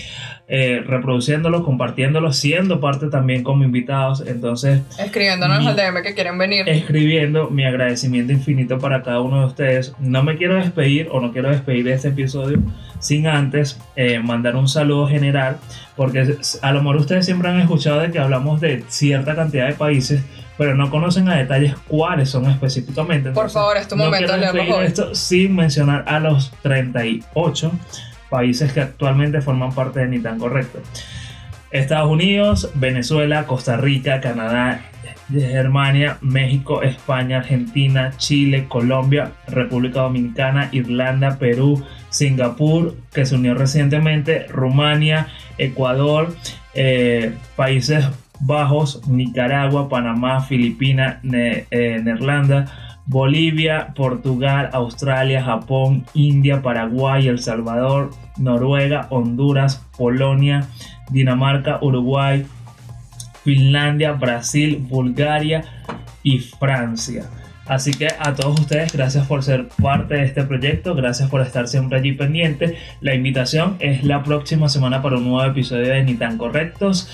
[0.54, 4.22] eh, reproduciéndolos, compartiéndolos, siendo parte también como invitados.
[4.26, 6.68] Entonces, Escribiéndonos al DM que quieren venir.
[6.68, 9.94] escribiendo mi agradecimiento infinito para cada uno de ustedes.
[9.98, 12.58] No me quiero despedir o no quiero despedir de este episodio
[12.98, 15.56] sin antes eh, mandar un saludo general,
[15.96, 19.72] porque a lo mejor ustedes siempre han escuchado de que hablamos de cierta cantidad de
[19.72, 20.22] países,
[20.58, 23.30] pero no conocen a detalles cuáles son específicamente.
[23.30, 27.72] Por favor, es tu no momento de quiero esto sin mencionar a los 38
[28.32, 30.80] países que actualmente forman parte de Ni Tan Correcto.
[31.70, 34.80] Estados Unidos, Venezuela, Costa Rica, Canadá,
[35.30, 44.46] Germania, México, España, Argentina, Chile, Colombia, República Dominicana, Irlanda, Perú, Singapur, que se unió recientemente,
[44.48, 45.28] Rumania,
[45.58, 46.34] Ecuador,
[46.74, 48.06] eh, Países
[48.40, 58.10] Bajos, Nicaragua, Panamá, Filipinas, Ne- eh, Neerlanda, Bolivia, Portugal, Australia, Japón, India, Paraguay, El Salvador,
[58.38, 60.66] Noruega, Honduras, Polonia,
[61.10, 62.46] Dinamarca, Uruguay,
[63.44, 65.64] Finlandia, Brasil, Bulgaria
[66.22, 67.24] y Francia.
[67.66, 71.68] Así que a todos ustedes, gracias por ser parte de este proyecto, gracias por estar
[71.68, 72.76] siempre allí pendiente.
[73.00, 77.08] La invitación es la próxima semana para un nuevo episodio de Ni tan correctos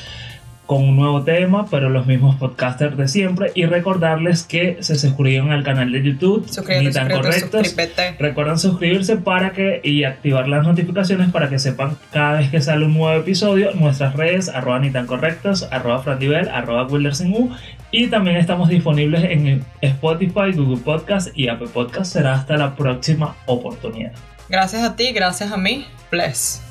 [0.68, 3.52] con un nuevo tema, pero los mismos podcasters de siempre.
[3.54, 6.46] Y recordarles que se suscriban al canal de YouTube,
[6.78, 7.74] Ni tan correctos.
[8.18, 12.84] Recuerden suscribirse para que y activar las notificaciones para que sepan cada vez que sale
[12.84, 13.72] un nuevo episodio.
[13.72, 17.50] Nuestras redes, arroba ni tan correctos, arroba frandivel, arroba wildersingu.
[17.90, 22.12] Y también estamos disponibles en Spotify, Google Podcast y Apple Podcast.
[22.12, 24.12] Será hasta la próxima oportunidad.
[24.50, 25.86] Gracias a ti, gracias a mí.
[26.10, 26.67] Bless.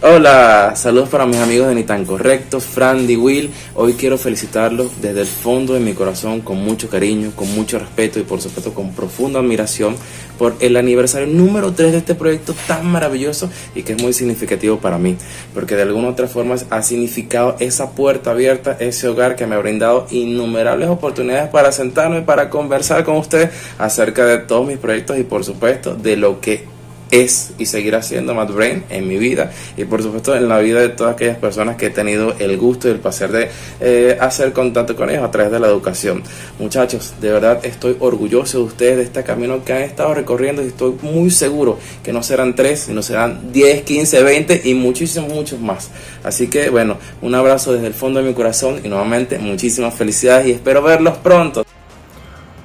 [0.00, 3.50] Hola, saludos para mis amigos de Ni Tan Correctos, Frandy Will.
[3.74, 8.20] Hoy quiero felicitarlos desde el fondo de mi corazón, con mucho cariño, con mucho respeto
[8.20, 9.96] y por supuesto con profunda admiración
[10.38, 14.78] por el aniversario número 3 de este proyecto tan maravilloso y que es muy significativo
[14.78, 15.16] para mí,
[15.52, 19.56] porque de alguna u otra forma ha significado esa puerta abierta, ese hogar que me
[19.56, 25.18] ha brindado innumerables oportunidades para sentarme, para conversar con ustedes acerca de todos mis proyectos
[25.18, 26.77] y por supuesto de lo que
[27.10, 30.80] es y seguirá siendo Matt Brain en mi vida y por supuesto en la vida
[30.80, 33.48] de todas aquellas personas que he tenido el gusto y el placer de
[33.80, 36.22] eh, hacer contacto con ellos a través de la educación.
[36.58, 40.68] Muchachos, de verdad estoy orgulloso de ustedes, de este camino que han estado recorriendo y
[40.68, 45.60] estoy muy seguro que no serán tres, sino serán 10, 15, 20 y muchísimos, muchos
[45.60, 45.90] más.
[46.24, 50.46] Así que bueno, un abrazo desde el fondo de mi corazón y nuevamente muchísimas felicidades
[50.46, 51.64] y espero verlos pronto.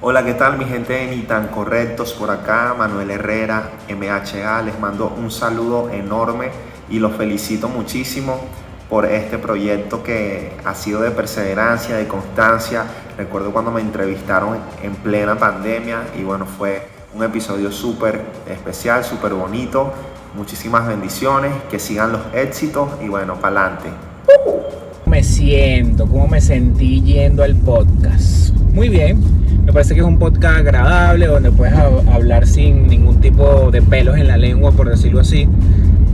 [0.06, 2.12] Hola, ¿qué tal mi gente de Ni Tan Correctos?
[2.12, 6.50] Por acá, Manuel Herrera, MHA, les mando un saludo enorme
[6.90, 8.42] y los felicito muchísimo
[8.90, 12.84] por este proyecto que ha sido de perseverancia, de constancia.
[13.18, 19.34] Recuerdo cuando me entrevistaron en plena pandemia y bueno, fue un episodio súper especial, súper
[19.34, 19.94] bonito.
[20.36, 24.83] Muchísimas bendiciones, que sigan los éxitos y bueno, para adelante.
[25.14, 28.52] Me siento, cómo me sentí yendo al podcast.
[28.74, 29.20] Muy bien,
[29.64, 33.84] me parece que es un podcast agradable donde puedes hab- hablar sin ningún tipo de
[33.84, 35.48] pelos en la lengua, por decirlo así.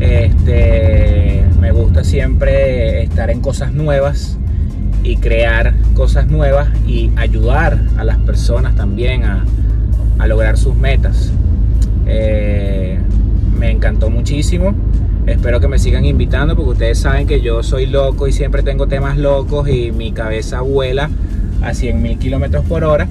[0.02, 4.38] Este, me gusta siempre estar en cosas nuevas
[5.02, 9.45] y crear cosas nuevas y ayudar a las personas también a,
[10.18, 11.32] a lograr sus metas.
[12.06, 13.00] Eh,
[13.58, 14.74] me encantó muchísimo.
[15.30, 18.88] Espero que me sigan invitando porque ustedes saben que yo soy loco y siempre tengo
[18.88, 21.09] temas locos y mi cabeza vuela
[21.61, 23.07] a 100 mil kilómetros por hora.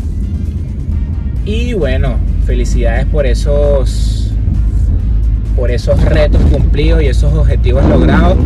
[1.45, 4.33] Y bueno, felicidades por esos,
[5.57, 8.37] por esos retos cumplidos y esos objetivos logrados.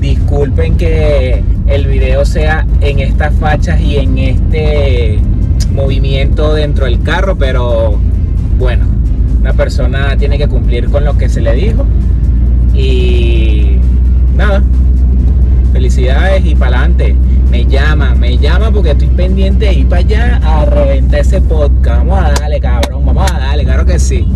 [0.00, 5.18] Disculpen que el video sea en estas fachas y en este
[5.72, 7.98] movimiento dentro del carro, pero
[8.58, 8.86] bueno,
[9.58, 11.84] persona tiene que cumplir con lo que se le dijo.
[12.78, 13.80] Y
[14.36, 14.62] nada,
[15.72, 17.16] felicidades y para adelante.
[17.50, 22.06] Me llama, me llama porque estoy pendiente de ir para allá a reventar ese podcast.
[22.06, 24.26] Vamos a darle, cabrón, vamos a darle, claro que sí.